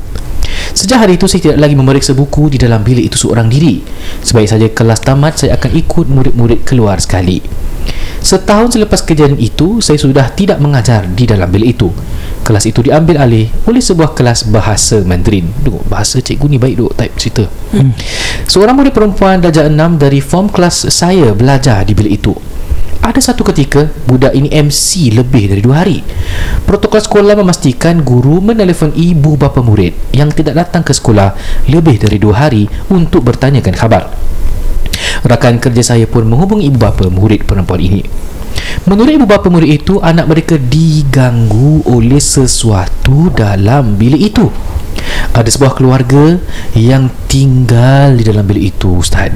Sejak 0.73 1.05
hari 1.05 1.19
itu 1.19 1.27
saya 1.27 1.41
tidak 1.51 1.59
lagi 1.65 1.75
memeriksa 1.75 2.13
buku 2.15 2.55
di 2.55 2.59
dalam 2.61 2.85
bilik 2.85 3.11
itu 3.11 3.17
seorang 3.19 3.51
diri. 3.51 3.83
Sebaik 4.23 4.49
saja 4.49 4.67
kelas 4.71 5.01
tamat 5.03 5.35
saya 5.41 5.59
akan 5.59 5.71
ikut 5.75 6.07
murid-murid 6.07 6.63
keluar 6.63 7.01
sekali. 7.03 7.41
Setahun 8.19 8.75
selepas 8.75 9.01
kejadian 9.07 9.39
itu, 9.39 9.79
saya 9.79 9.97
sudah 9.97 10.29
tidak 10.35 10.59
mengajar 10.59 11.07
di 11.07 11.25
dalam 11.25 11.49
bilik 11.49 11.79
itu. 11.79 11.89
Kelas 12.43 12.67
itu 12.67 12.85
diambil 12.85 13.23
alih 13.23 13.47
oleh 13.65 13.81
sebuah 13.81 14.13
kelas 14.13 14.51
bahasa 14.51 15.01
Mandarin. 15.07 15.49
Duh, 15.63 15.81
bahasa 15.87 16.19
cikgu 16.19 16.47
ni 16.51 16.59
baik 16.59 16.75
duk 16.77 16.93
type 16.99 17.15
cerita. 17.17 17.45
Hmm. 17.73 17.95
Seorang 18.51 18.75
murid 18.75 18.93
perempuan 18.93 19.39
darjah 19.39 19.71
6 19.71 20.03
dari 20.03 20.19
form 20.19 20.51
kelas 20.51 20.91
saya 20.91 21.31
belajar 21.33 21.87
di 21.87 21.95
bilik 21.95 22.13
itu. 22.19 22.35
Ada 22.99 23.33
satu 23.33 23.47
ketika 23.47 23.89
budak 24.05 24.35
ini 24.35 24.51
MC 24.51 25.15
lebih 25.15 25.49
dari 25.49 25.63
dua 25.63 25.87
hari. 25.87 26.03
Protokol 26.67 27.01
sekolah 27.01 27.39
memastikan 27.39 28.03
guru 28.03 28.43
menelefon 28.43 28.93
ibu 28.93 29.39
bapa 29.39 29.63
murid 29.63 29.95
yang 30.13 30.29
tidak 30.35 30.59
datang 30.59 30.83
ke 30.83 30.93
sekolah 30.93 31.33
lebih 31.71 31.97
dari 32.03 32.19
dua 32.19 32.49
hari 32.49 32.67
untuk 32.91 33.25
bertanyakan 33.25 33.75
khabar. 33.75 34.03
Rakan 35.23 35.59
kerja 35.63 35.95
saya 35.95 36.07
pun 36.11 36.27
menghubungi 36.27 36.69
ibu 36.69 36.79
bapa 36.79 37.07
murid 37.11 37.47
perempuan 37.47 37.81
ini. 37.83 38.03
Menurut 38.87 39.15
ibu 39.15 39.27
bapa 39.27 39.47
murid 39.51 39.83
itu, 39.83 39.99
anak 40.03 40.27
mereka 40.31 40.55
diganggu 40.59 41.83
oleh 41.87 42.21
sesuatu 42.21 43.31
dalam 43.33 43.95
bilik 43.99 44.33
itu. 44.35 44.47
Ada 45.33 45.55
sebuah 45.55 45.79
keluarga 45.79 46.35
yang 46.75 47.07
tinggal 47.31 48.19
di 48.19 48.27
dalam 48.27 48.43
bilik 48.43 48.75
itu 48.75 48.99
Ustaz. 48.99 49.31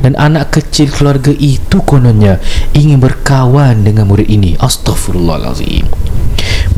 Dan 0.00 0.14
anak 0.14 0.54
kecil 0.54 0.88
keluarga 0.94 1.34
itu 1.34 1.82
kononnya 1.82 2.38
Ingin 2.76 3.02
berkawan 3.02 3.82
dengan 3.82 4.06
murid 4.06 4.30
ini. 4.30 4.54
Astaghfirullahalazim. 4.60 5.90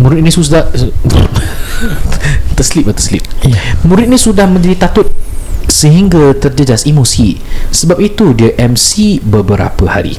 Murid 0.00 0.24
ini 0.24 0.32
sudah 0.32 0.72
Terslip 2.56 2.88
lah 2.88 2.96
terslip 2.96 3.22
Murid 3.84 4.08
ini 4.08 4.16
sudah 4.16 4.48
menjadi 4.48 4.88
takut 4.88 5.12
Sehingga 5.68 6.32
terjejas 6.36 6.88
emosi. 6.88 7.36
Sebab 7.70 8.00
itu 8.00 8.32
dia 8.32 8.56
MC 8.56 9.20
beberapa 9.20 9.88
hari. 9.88 10.16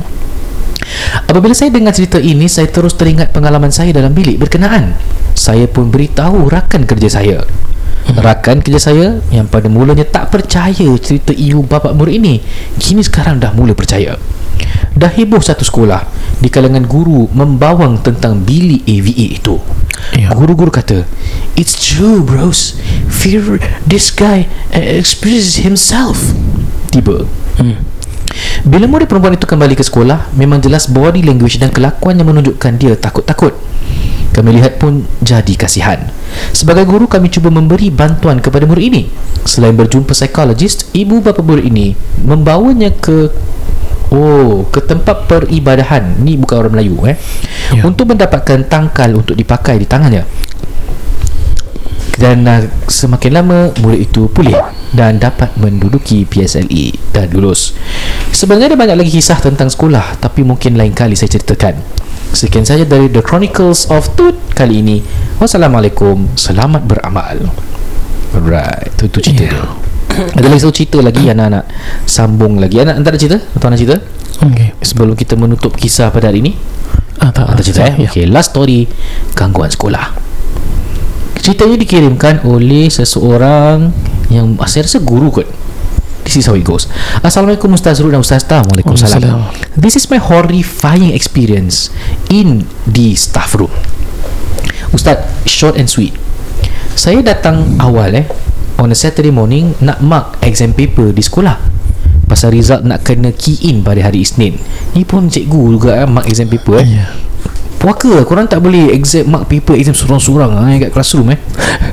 Apabila 1.30 1.56
saya 1.56 1.72
dengar 1.72 1.96
cerita 1.96 2.20
ini, 2.20 2.46
saya 2.52 2.68
terus 2.68 2.94
teringat 2.98 3.32
pengalaman 3.32 3.72
saya 3.72 3.96
dalam 3.96 4.12
bilik 4.12 4.38
berkenaan. 4.40 4.98
Saya 5.34 5.66
pun 5.66 5.90
beritahu 5.90 6.50
rakan 6.52 6.86
kerja 6.86 7.10
saya. 7.10 7.38
Rakan 8.04 8.60
kerja 8.60 8.80
saya 8.80 9.24
yang 9.32 9.48
pada 9.48 9.72
mulanya 9.72 10.04
tak 10.04 10.30
percaya 10.30 10.92
cerita 11.00 11.32
ibu 11.32 11.64
bapa 11.64 11.96
murid 11.96 12.20
ini, 12.20 12.36
kini 12.76 13.00
sekarang 13.00 13.40
dah 13.40 13.56
mula 13.56 13.72
percaya. 13.72 14.20
Dah 14.94 15.10
heboh 15.10 15.42
satu 15.42 15.66
sekolah 15.66 16.06
di 16.38 16.52
kalangan 16.52 16.86
guru 16.86 17.32
membawang 17.32 18.04
tentang 18.04 18.44
bilik 18.44 18.84
AVA 18.86 19.28
itu. 19.40 19.56
Ya. 20.14 20.30
Guru-guru 20.36 20.70
kata, 20.70 21.08
It's 21.56 21.80
true 21.80 22.22
bros. 22.22 22.78
Fear 23.08 23.62
this 23.88 24.12
guy 24.12 24.52
uh, 24.76 24.84
experiences 24.84 25.64
himself. 25.64 26.36
Tiba. 26.92 27.26
Hmm. 27.58 27.80
Bila 28.66 28.90
murid 28.90 29.08
perempuan 29.08 29.38
itu 29.38 29.46
kembali 29.46 29.78
ke 29.78 29.86
sekolah, 29.86 30.34
memang 30.34 30.60
jelas 30.62 30.90
body 30.90 31.22
language 31.22 31.62
dan 31.62 31.70
kelakuannya 31.70 32.26
menunjukkan 32.26 32.74
dia 32.82 32.94
takut-takut. 32.98 33.54
Kami 34.34 34.50
lihat 34.58 34.82
pun 34.82 35.06
jadi 35.22 35.54
kasihan. 35.54 36.10
Sebagai 36.52 36.90
guru, 36.90 37.06
kami 37.06 37.30
cuba 37.30 37.54
memberi 37.54 37.94
bantuan 37.94 38.42
kepada 38.42 38.66
murid 38.66 38.86
ini. 38.90 39.04
Selain 39.46 39.78
berjumpa 39.78 40.18
psikologis, 40.18 40.90
ibu 40.98 41.22
bapa 41.22 41.46
murid 41.46 41.70
ini 41.70 41.94
membawanya 42.26 42.90
ke 42.90 43.30
Oh, 44.14 44.70
ke 44.70 44.78
tempat 44.86 45.26
peribadahan. 45.26 46.22
Ni 46.22 46.38
bukan 46.38 46.62
orang 46.62 46.78
Melayu 46.78 47.02
eh. 47.10 47.18
Ya. 47.74 47.82
Untuk 47.82 48.14
mendapatkan 48.14 48.62
tangkal 48.70 49.10
untuk 49.18 49.34
dipakai 49.34 49.82
di 49.82 49.90
tangannya. 49.90 50.22
Dan 52.18 52.46
uh, 52.46 52.62
semakin 52.86 53.32
lama 53.42 53.60
murid 53.82 54.10
itu 54.10 54.30
pulih 54.30 54.58
dan 54.94 55.18
dapat 55.18 55.50
menduduki 55.58 56.30
PSLE 56.30 56.94
dan 57.10 57.34
lulus. 57.34 57.74
Sebenarnya 58.30 58.74
ada 58.74 58.78
banyak 58.78 58.98
lagi 59.02 59.12
kisah 59.18 59.42
tentang 59.42 59.70
sekolah 59.70 60.22
tapi 60.22 60.46
mungkin 60.46 60.78
lain 60.78 60.94
kali 60.94 61.18
saya 61.18 61.34
ceritakan. 61.34 61.82
Sekian 62.34 62.66
saja 62.66 62.86
dari 62.86 63.10
The 63.10 63.22
Chronicles 63.22 63.90
of 63.94 64.14
Tut 64.18 64.38
kali 64.58 64.82
ini. 64.82 64.98
Wassalamualaikum. 65.38 66.34
Selamat 66.34 66.82
beramal. 66.86 67.50
Alright 68.34 68.90
tu, 68.98 69.10
tu 69.10 69.22
cerita 69.22 69.46
Yeah. 69.50 69.54
dia. 69.54 69.66
Ada 70.38 70.46
lagi 70.46 70.62
satu 70.62 70.74
cerita 70.78 70.98
lagi 71.02 71.26
yang 71.26 71.42
nak, 71.42 71.50
nak 71.50 71.66
sambung 72.06 72.62
lagi. 72.62 72.78
Anak 72.78 73.02
anda 73.02 73.10
ada 73.10 73.18
cerita? 73.18 73.42
Atau 73.58 73.70
nak 73.74 73.82
cerita? 73.82 73.98
Okay. 74.34 74.76
sebelum 74.82 75.14
kita 75.16 75.34
menutup 75.38 75.74
kisah 75.78 76.10
pada 76.14 76.30
hari 76.30 76.46
ini. 76.46 76.54
Ah, 77.22 77.34
tak. 77.34 77.54
ada 77.54 77.62
cerita 77.62 77.86
eh? 77.90 78.06
Ya. 78.06 78.10
okay, 78.10 78.26
last 78.30 78.54
story. 78.54 78.86
Gangguan 79.34 79.74
sekolah 79.74 80.33
ceritanya 81.44 81.76
dikirimkan 81.76 82.48
oleh 82.48 82.88
seseorang 82.88 83.92
yang 84.32 84.56
saya 84.64 84.88
rasa 84.88 85.04
guru 85.04 85.28
kot. 85.28 85.48
This 86.24 86.40
is 86.40 86.48
how 86.48 86.56
it 86.56 86.64
goes. 86.64 86.88
Assalamualaikum 87.20 87.76
Ustaz 87.76 88.00
Rud 88.00 88.16
dan 88.16 88.24
Ustaz 88.24 88.48
Tam 88.48 88.64
Waalaikumsalam. 88.72 89.52
This 89.76 90.00
is 90.00 90.08
my 90.08 90.24
horrifying 90.24 91.12
experience 91.12 91.92
In 92.32 92.64
the 92.88 93.12
staff 93.20 93.60
room. 93.60 93.76
Ustaz 94.96 95.20
Short 95.44 95.76
and 95.76 95.92
sweet. 95.92 96.16
Saya 96.96 97.20
datang 97.20 97.76
awal 97.82 98.16
eh 98.16 98.26
On 98.80 98.88
a 98.88 98.96
Saturday 98.96 99.34
morning 99.34 99.74
Nak 99.84 100.00
mark 100.00 100.40
exam 100.40 100.72
paper 100.72 101.12
di 101.12 101.20
sekolah. 101.20 101.60
Pasal 102.24 102.56
result 102.56 102.88
nak 102.88 103.04
kena 103.04 103.36
key 103.36 103.60
in 103.68 103.84
pada 103.84 104.00
hari 104.08 104.24
Isnin. 104.24 104.56
Ni 104.96 105.04
pun 105.04 105.28
cikgu 105.28 105.76
juga 105.76 105.92
eh, 106.00 106.08
Mark 106.08 106.24
exam 106.32 106.48
paper 106.48 106.80
eh. 106.80 107.04
Ya. 107.04 107.06
Puaka 107.84 108.24
korang 108.24 108.48
tak 108.48 108.64
boleh 108.64 108.96
exam 108.96 109.28
mark 109.28 109.52
paper 109.52 109.76
exam 109.76 109.92
surang-surang 109.92 110.56
eh, 110.72 110.88
kat 110.88 110.96
classroom 110.96 111.36
eh. 111.36 111.40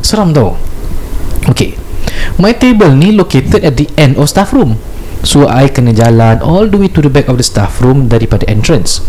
Seram 0.06 0.30
tau. 0.30 0.54
Okay. 1.50 1.74
My 2.38 2.54
table 2.54 2.94
ni 2.94 3.10
located 3.10 3.66
at 3.66 3.74
the 3.74 3.90
end 3.98 4.14
of 4.14 4.30
staff 4.30 4.54
room. 4.54 4.78
So 5.26 5.50
I 5.50 5.66
kena 5.66 5.90
jalan 5.90 6.46
all 6.46 6.70
the 6.70 6.78
way 6.78 6.86
to 6.94 7.02
the 7.02 7.10
back 7.10 7.26
of 7.26 7.42
the 7.42 7.44
staff 7.44 7.82
room 7.82 8.06
daripada 8.06 8.46
entrance. 8.46 9.02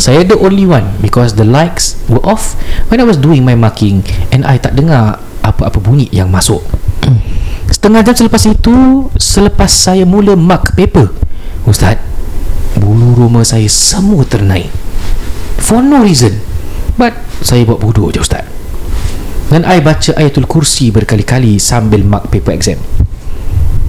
Saya 0.00 0.24
the 0.24 0.40
only 0.40 0.64
one 0.64 0.96
because 1.04 1.36
the 1.36 1.44
lights 1.44 2.00
were 2.08 2.24
off 2.24 2.56
when 2.88 2.96
I 2.96 3.04
was 3.04 3.20
doing 3.20 3.44
my 3.44 3.52
marking 3.52 4.00
and 4.32 4.48
I 4.48 4.56
tak 4.56 4.72
dengar 4.72 5.20
apa-apa 5.44 5.84
bunyi 5.84 6.08
yang 6.16 6.32
masuk. 6.32 6.64
Setengah 7.68 8.08
jam 8.08 8.16
selepas 8.16 8.42
itu 8.48 8.74
selepas 9.20 9.68
saya 9.68 10.08
mula 10.08 10.32
mark 10.32 10.72
paper 10.80 11.12
Ustaz 11.68 12.00
bulu 12.78 13.14
roma 13.14 13.44
saya 13.44 13.68
semua 13.68 14.24
ternaik 14.24 14.72
For 15.62 15.78
no 15.78 16.02
reason. 16.02 16.34
But 16.98 17.14
Saya 17.42 17.62
buat 17.62 17.78
bodoh 17.78 18.10
je 18.10 18.18
Ustaz. 18.18 18.42
Dan 19.46 19.62
I 19.62 19.78
baca 19.78 20.14
ayatul 20.14 20.46
kursi 20.50 20.90
berkali-kali 20.90 21.58
Sambil 21.62 22.02
mark 22.02 22.28
paper 22.34 22.52
exam. 22.54 22.78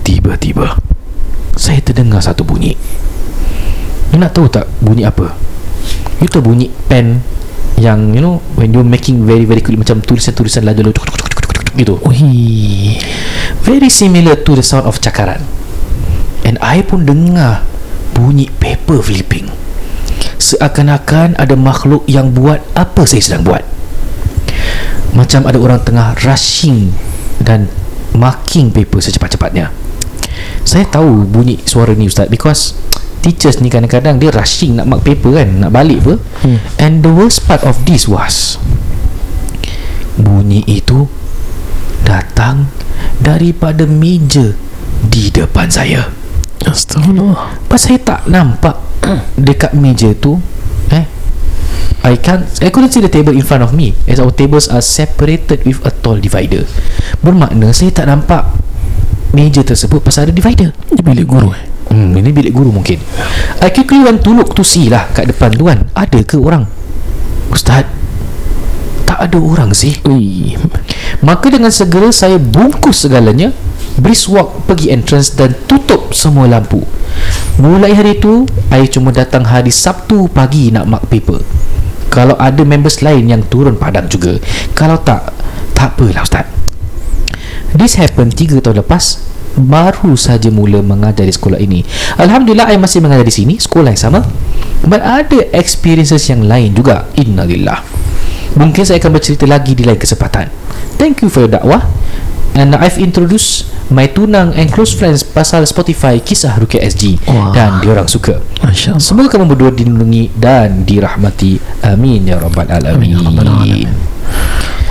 Tiba-tiba 0.05 0.77
Saya 1.57 1.81
terdengar 1.81 2.21
satu 2.21 2.45
bunyi. 2.45 2.77
You 4.13 4.21
nak 4.21 4.37
tahu 4.37 4.45
tak 4.53 4.69
bunyi 4.85 5.09
apa? 5.09 5.33
You 6.21 6.29
tahu 6.29 6.53
bunyi 6.53 6.69
pen 6.85 7.25
Yang 7.81 7.99
you 8.13 8.21
know 8.21 8.37
When 8.53 8.69
you 8.69 8.85
making 8.85 9.25
very 9.25 9.49
very 9.49 9.65
quick 9.65 9.81
Macam 9.81 10.05
tulisan-tulisan 10.05 10.69
lalu 10.69 10.93
Gitu. 11.73 11.97
Ui. 12.05 12.21
Very 13.65 13.89
similar 13.89 14.37
to 14.45 14.53
the 14.53 14.61
sound 14.61 14.85
of 14.85 15.01
cakaran. 15.01 15.41
And 16.45 16.61
I 16.61 16.85
pun 16.85 17.09
dengar 17.09 17.65
Bunyi 18.13 18.45
paper 18.61 19.01
flipping 19.01 19.63
Seakan-akan 20.53 21.33
ada 21.41 21.57
makhluk 21.57 22.05
yang 22.05 22.29
buat 22.29 22.61
apa 22.77 23.09
saya 23.09 23.25
sedang 23.25 23.41
buat. 23.41 23.65
Macam 25.17 25.49
ada 25.49 25.57
orang 25.61 25.81
tengah 25.85 26.17
rushing 26.25 26.89
Dan 27.41 27.69
marking 28.17 28.69
paper 28.69 29.01
secepat-cepatnya. 29.01 29.73
Saya 30.61 30.85
tahu 30.85 31.25
bunyi 31.25 31.57
suara 31.65 31.97
ni 31.97 32.05
Ustaz 32.05 32.29
Because 32.29 32.77
Teachers 33.25 33.61
ni 33.61 33.69
kadang-kadang 33.69 34.21
dia 34.21 34.29
rushing 34.29 34.77
nak 34.77 34.89
mark 34.89 35.01
paper 35.05 35.41
kan 35.41 35.49
Nak 35.65 35.71
balik 35.73 36.01
apa. 36.05 36.15
Hmm. 36.45 36.59
And 36.77 36.93
the 37.01 37.13
worst 37.13 37.45
part 37.49 37.65
of 37.65 37.81
this 37.89 38.05
was 38.09 38.57
Bunyi 40.17 40.65
itu 40.69 41.09
Datang 42.05 42.69
Daripada 43.21 43.85
meja 43.85 44.53
Di 45.05 45.29
depan 45.29 45.69
saya 45.69 46.22
Astagfirullah. 46.63 47.59
Pas 47.67 47.79
saya 47.79 47.99
tak 47.99 48.27
nampak 48.27 48.79
Dekat 49.35 49.75
meja 49.75 50.15
tu 50.15 50.39
Eh 50.91 51.05
I 52.03 52.19
can't 52.19 52.43
I 52.59 52.67
couldn't 52.67 52.91
see 52.91 52.99
the 52.99 53.11
table 53.11 53.31
in 53.31 53.43
front 53.43 53.63
of 53.63 53.71
me 53.71 53.95
As 54.07 54.19
our 54.19 54.31
tables 54.31 54.67
are 54.67 54.83
separated 54.83 55.63
with 55.63 55.79
a 55.87 55.91
tall 55.91 56.19
divider 56.19 56.67
Bermakna 57.23 57.71
saya 57.71 57.91
tak 57.95 58.07
nampak 58.11 58.47
Meja 59.33 59.63
tersebut 59.65 60.03
pasal 60.03 60.29
ada 60.29 60.33
divider 60.35 60.71
Ini 60.93 61.01
bilik 61.01 61.27
guru 61.27 61.49
eh. 61.55 61.63
Hmm, 61.93 62.15
ini 62.15 62.29
bilik 62.31 62.53
guru 62.55 62.71
mungkin 62.71 62.99
I 63.59 63.69
quickly 63.71 64.03
went 64.03 64.23
to 64.23 64.31
look 64.35 64.55
to 64.55 64.63
see 64.63 64.87
lah 64.91 65.07
Kat 65.11 65.31
depan 65.31 65.51
tu 65.55 65.67
kan 65.67 65.83
Ada 65.95 66.19
ke 66.23 66.39
orang 66.39 66.67
Ustaz 67.51 67.87
Tak 69.03 69.19
ada 69.19 69.37
orang 69.39 69.71
sih 69.75 69.99
Ui. 70.07 70.55
Maka 71.23 71.47
dengan 71.53 71.71
segera 71.71 72.11
saya 72.11 72.35
bungkus 72.35 73.07
segalanya 73.07 73.55
Brisk 74.01 74.33
walk 74.33 74.65
pergi 74.65 74.89
entrance 74.89 75.37
dan 75.37 75.53
tutup 75.69 76.13
semua 76.17 76.49
lampu. 76.49 76.81
Mulai 77.61 77.93
hari 77.93 78.17
itu 78.17 78.49
Saya 78.73 78.89
cuma 78.89 79.13
datang 79.13 79.45
hari 79.45 79.69
Sabtu 79.69 80.25
pagi 80.33 80.73
nak 80.73 80.89
mark 80.89 81.05
paper. 81.13 81.41
Kalau 82.09 82.33
ada 82.41 82.61
members 82.65 83.05
lain 83.05 83.29
yang 83.29 83.45
turun 83.45 83.77
padang 83.77 84.09
juga. 84.09 84.41
Kalau 84.73 84.97
tak 85.01 85.29
Tak 85.77 85.97
apalah 85.97 86.25
Ustaz. 86.25 86.45
This 87.73 87.97
happened 87.97 88.33
3 88.33 88.61
tahun 88.61 88.81
lepas 88.81 89.21
Baru 89.53 90.17
saja 90.17 90.49
mula 90.49 90.81
mengajar 90.81 91.29
di 91.29 91.33
sekolah 91.33 91.61
ini. 91.61 91.85
Alhamdulillah 92.17 92.73
saya 92.73 92.79
masih 92.81 92.99
mengajar 93.05 93.25
di 93.29 93.33
sini 93.33 93.53
Sekolah 93.61 93.93
yang 93.93 94.01
sama. 94.01 94.25
But 94.81 95.05
ada 95.05 95.45
experiences 95.53 96.25
yang 96.25 96.41
lain 96.49 96.73
juga. 96.73 97.05
Innalillah. 97.13 97.85
Mungkin 98.57 98.81
saya 98.81 98.97
akan 98.97 99.13
bercerita 99.13 99.45
lagi 99.45 99.77
di 99.77 99.85
lain 99.85 99.97
kesempatan. 100.01 100.49
Thank 100.97 101.21
you 101.21 101.29
for 101.29 101.45
your 101.45 101.53
dakwah 101.53 101.85
And 102.53 102.77
I've 102.77 103.01
introduced 103.01 103.65
my 103.89 104.05
tunang 104.05 104.53
and 104.53 104.69
close 104.69 104.93
friends 104.93 105.25
pasal 105.25 105.65
Spotify 105.65 106.21
kisah 106.21 106.53
Rukia 106.61 106.85
SG 106.85 107.17
Wah. 107.25 107.49
dan 107.49 107.81
diorang 107.81 108.05
suka. 108.05 108.37
Masya 108.61 108.93
Allah. 108.97 109.01
Semoga 109.01 109.27
kamu 109.33 109.45
berdua 109.49 109.71
dilindungi 109.73 110.29
dan 110.37 110.85
dirahmati. 110.85 111.57
Amin 111.81 112.29
ya 112.29 112.37
rabbal 112.37 112.69
alamin. 112.69 112.93
Amin 112.93 113.09
ya 113.09 113.17
rabbal 113.25 113.47
alamin. 113.49 113.89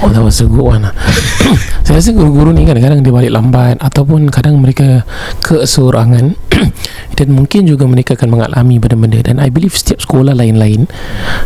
Oh 0.03 0.11
that 0.11 0.18
was 0.18 0.42
a 0.42 0.51
good 0.51 0.66
one 0.66 0.83
lah. 0.83 0.94
Saya 1.87 2.03
rasa 2.03 2.11
guru-guru 2.11 2.51
ni 2.51 2.66
kadang-kadang 2.66 3.07
dia 3.07 3.14
balik 3.14 3.31
lambat 3.31 3.79
Ataupun 3.79 4.27
kadang 4.35 4.59
mereka 4.59 5.07
keseorangan 5.46 6.35
Dan 7.18 7.29
mungkin 7.31 7.70
juga 7.70 7.87
mereka 7.87 8.18
akan 8.18 8.35
mengalami 8.35 8.83
benda-benda 8.83 9.22
Dan 9.22 9.38
I 9.38 9.46
believe 9.51 9.79
setiap 9.79 10.03
sekolah 10.03 10.35
lain-lain 10.35 10.90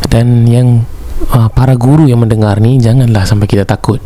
Dan 0.09 0.49
yang 0.49 0.89
uh, 1.33 1.49
para 1.53 1.75
guru 1.77 2.07
yang 2.07 2.23
mendengar 2.23 2.61
ni 2.61 2.79
Janganlah 2.79 3.25
sampai 3.25 3.49
kita 3.49 3.65
takut. 3.65 4.01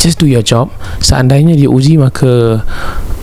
Just 0.00 0.20
do 0.20 0.26
your 0.28 0.42
job. 0.44 0.72
Seandainya 1.00 1.54
dia 1.54 1.68
uji 1.70 2.00
maka 2.00 2.62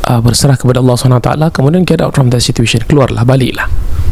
uh, 0.08 0.22
Berserah 0.22 0.56
kepada 0.56 0.80
Allah 0.80 0.96
SWT 0.96 1.32
Kemudian 1.54 1.84
get 1.84 2.00
out 2.02 2.14
from 2.14 2.30
that 2.30 2.42
situation. 2.44 2.82
Keluarlah, 2.86 3.26
baliklah. 3.26 3.68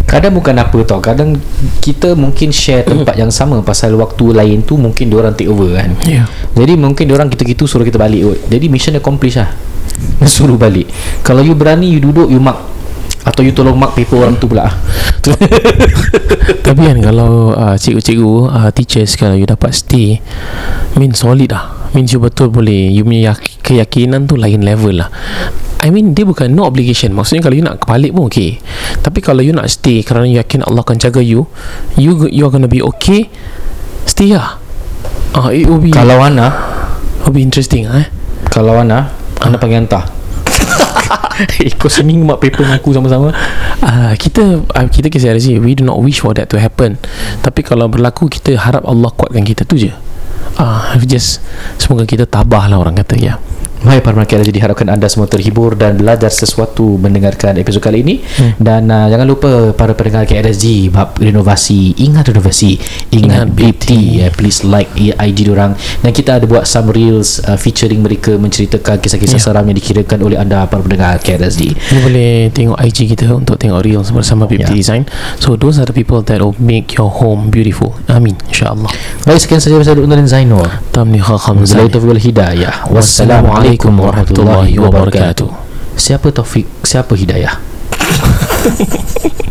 Kadang 0.10 0.36
bukan 0.36 0.56
apa 0.60 0.78
tau. 0.84 1.00
Kadang 1.00 1.40
kita 1.80 2.18
mungkin 2.18 2.52
share 2.52 2.84
tempat 2.84 3.16
yang 3.16 3.32
sama 3.32 3.64
Pasal 3.64 3.96
waktu 3.96 4.36
lain 4.36 4.66
tu 4.66 4.76
Mungkin 4.76 5.08
diorang 5.08 5.38
take 5.38 5.48
over 5.48 5.72
kan. 5.78 5.96
Yeah. 6.04 6.28
Jadi 6.58 6.76
mungkin 6.76 7.08
diorang 7.08 7.32
kita-gitu 7.32 7.70
Suruh 7.70 7.88
kita 7.88 8.02
balik 8.02 8.22
kot. 8.26 8.40
Jadi 8.52 8.66
mission 8.68 8.98
accomplished 8.98 9.40
lah. 9.40 9.50
Suruh 10.28 10.60
balik. 10.60 10.90
Kalau 11.24 11.46
you 11.46 11.56
berani 11.56 11.88
You 11.94 12.02
duduk 12.04 12.28
You 12.28 12.42
mark 12.42 12.81
Atau 13.22 13.46
you 13.46 13.54
tolong 13.54 13.78
mark 13.78 13.94
paper 13.94 14.26
orang 14.26 14.36
tu 14.42 14.50
pula. 14.50 14.66
Tapi 16.66 16.82
kan 16.82 16.98
kalau 17.04 17.54
uh, 17.54 17.76
cikgu-cikgu 17.78 18.34
uh, 18.50 18.70
Teachers 18.74 19.14
kalau 19.14 19.38
you 19.38 19.46
dapat 19.46 19.70
stay 19.76 20.18
Mean 20.98 21.14
solid 21.14 21.54
lah. 21.54 21.92
Means 21.94 22.10
you 22.16 22.24
betul 22.24 22.50
boleh 22.50 22.90
You 22.90 23.04
punya 23.06 23.34
yak- 23.36 23.62
keyakinan 23.62 24.26
tu 24.26 24.40
lain 24.40 24.64
level 24.66 25.04
lah. 25.04 25.12
I 25.82 25.90
mean 25.90 26.14
dia 26.14 26.26
bukan 26.26 26.54
no 26.54 26.66
obligation. 26.66 27.14
Maksudnya 27.14 27.42
kalau 27.46 27.56
you 27.58 27.66
nak 27.66 27.82
balik 27.86 28.14
pun 28.14 28.30
okay. 28.30 28.58
Tapi 29.02 29.20
kalau 29.22 29.42
you 29.42 29.54
nak 29.54 29.70
stay 29.70 30.06
Kerana 30.06 30.30
you 30.30 30.38
yakin 30.38 30.62
Allah 30.62 30.86
akan 30.86 30.98
jaga 31.02 31.22
you 31.22 31.50
You 31.98 32.30
you 32.30 32.46
are 32.46 32.54
gonna 32.54 32.70
be 32.70 32.82
okay 32.82 33.30
Stay 34.06 34.34
lah. 34.34 34.62
Ah, 35.34 35.50
It 35.50 35.66
will 35.66 35.82
be 35.82 35.90
Kalau 35.90 36.22
Ana 36.22 36.54
will 37.26 37.34
be 37.34 37.42
interesting 37.42 37.86
eh? 37.90 38.06
Kalau 38.50 38.78
Ana 38.78 39.10
Ana 39.42 39.58
panggil 39.58 39.86
hantar 39.86 40.21
Eh 41.63 41.74
kau 41.76 41.89
seminggu 41.89 42.24
mark 42.24 42.39
paper 42.43 42.67
aku 42.71 42.93
sama-sama. 42.95 43.34
Uh, 43.82 44.13
kita 44.15 44.62
uh, 44.62 44.88
kita 44.88 45.10
kisah 45.10 45.36
sih 45.41 45.58
we 45.58 45.76
do 45.76 45.84
not 45.84 45.97
wish 46.00 46.21
for 46.21 46.32
that 46.36 46.47
to 46.47 46.58
happen. 46.58 46.95
Tapi 47.41 47.62
kalau 47.65 47.89
berlaku 47.89 48.30
kita 48.30 48.56
harap 48.56 48.86
Allah 48.86 49.10
kuatkan 49.13 49.43
kita. 49.43 49.65
Tu 49.67 49.89
je. 49.89 49.91
Uh, 50.60 51.00
just 51.08 51.39
semoga 51.80 52.04
kita 52.04 52.28
tabah 52.28 52.67
lah 52.67 52.78
orang 52.78 53.00
kata 53.00 53.15
ya 53.15 53.39
Hai 53.82 53.98
para 53.98 54.13
pendengar 54.13 54.46
jadi 54.46 54.62
diharapkan 54.62 54.94
anda 54.94 55.10
semua 55.10 55.26
terhibur 55.26 55.74
dan 55.74 55.98
belajar 55.98 56.30
sesuatu 56.30 57.02
mendengarkan 57.02 57.58
episod 57.58 57.82
kali 57.82 58.06
ini 58.06 58.22
hmm. 58.22 58.62
dan 58.62 58.86
uh, 58.86 59.10
jangan 59.10 59.26
lupa 59.26 59.74
para 59.74 59.98
pendengar 59.98 60.30
KRSG 60.30 60.94
bab 60.94 61.17
renovasi 61.17 61.98
ingat 61.98 62.30
renovasi 62.30 62.78
ingat, 63.10 63.50
Ingat 63.50 63.58
BT 63.58 63.86
ya 64.22 64.30
please 64.30 64.62
like 64.62 64.86
IG 65.02 65.50
diorang 65.50 65.74
dan 66.06 66.13
kita 66.13 66.38
ada 66.38 66.46
buat 66.46 66.70
some 66.70 66.94
reels 66.94 67.41
uh, 67.50 67.58
featuring 67.58 68.06
mereka 68.06 68.38
menceritakan 68.38 69.02
kisah-kisah 69.02 69.41
Ya. 69.41 69.50
seram 69.50 69.65
yang 69.65 69.74
dikirakan 69.74 70.30
oleh 70.30 70.38
anda 70.38 70.62
para 70.70 70.86
pendengar 70.86 71.17
KRSG 71.17 71.74
You 71.74 72.06
boleh 72.06 72.54
tengok 72.54 72.78
IG 72.86 73.10
kita 73.17 73.34
untuk 73.34 73.58
tengok 73.58 73.82
reels 73.82 74.13
bersama 74.13 74.46
BBT 74.46 74.78
Ya. 74.78 74.94
Design. 74.94 75.04
So 75.41 75.58
those 75.58 75.82
are 75.82 75.89
the 75.89 75.98
people 75.98 76.22
that 76.22 76.38
will 76.38 76.54
make 76.62 77.02
your 77.02 77.10
home 77.10 77.50
beautiful. 77.50 77.98
Amin. 78.06 78.38
InsyaAllah. 78.46 78.94
baik 79.26 79.41
sekian 79.41 79.58
saja 79.58 79.74
episod 79.82 79.98
Undan 80.06 80.30
Zainur 80.30 80.70
Tamni 80.94 81.17
khakham 81.17 81.65
wal 81.65 82.22
hidayah 82.22 82.86
Wassalamualaikum 82.94 83.71
warahmatullahi 83.80 84.76
wabarakatuh. 84.80 85.48
Siapa 85.96 86.32
Taufik? 86.34 86.66
Siapa 86.82 87.14
Hidayah 87.16 87.56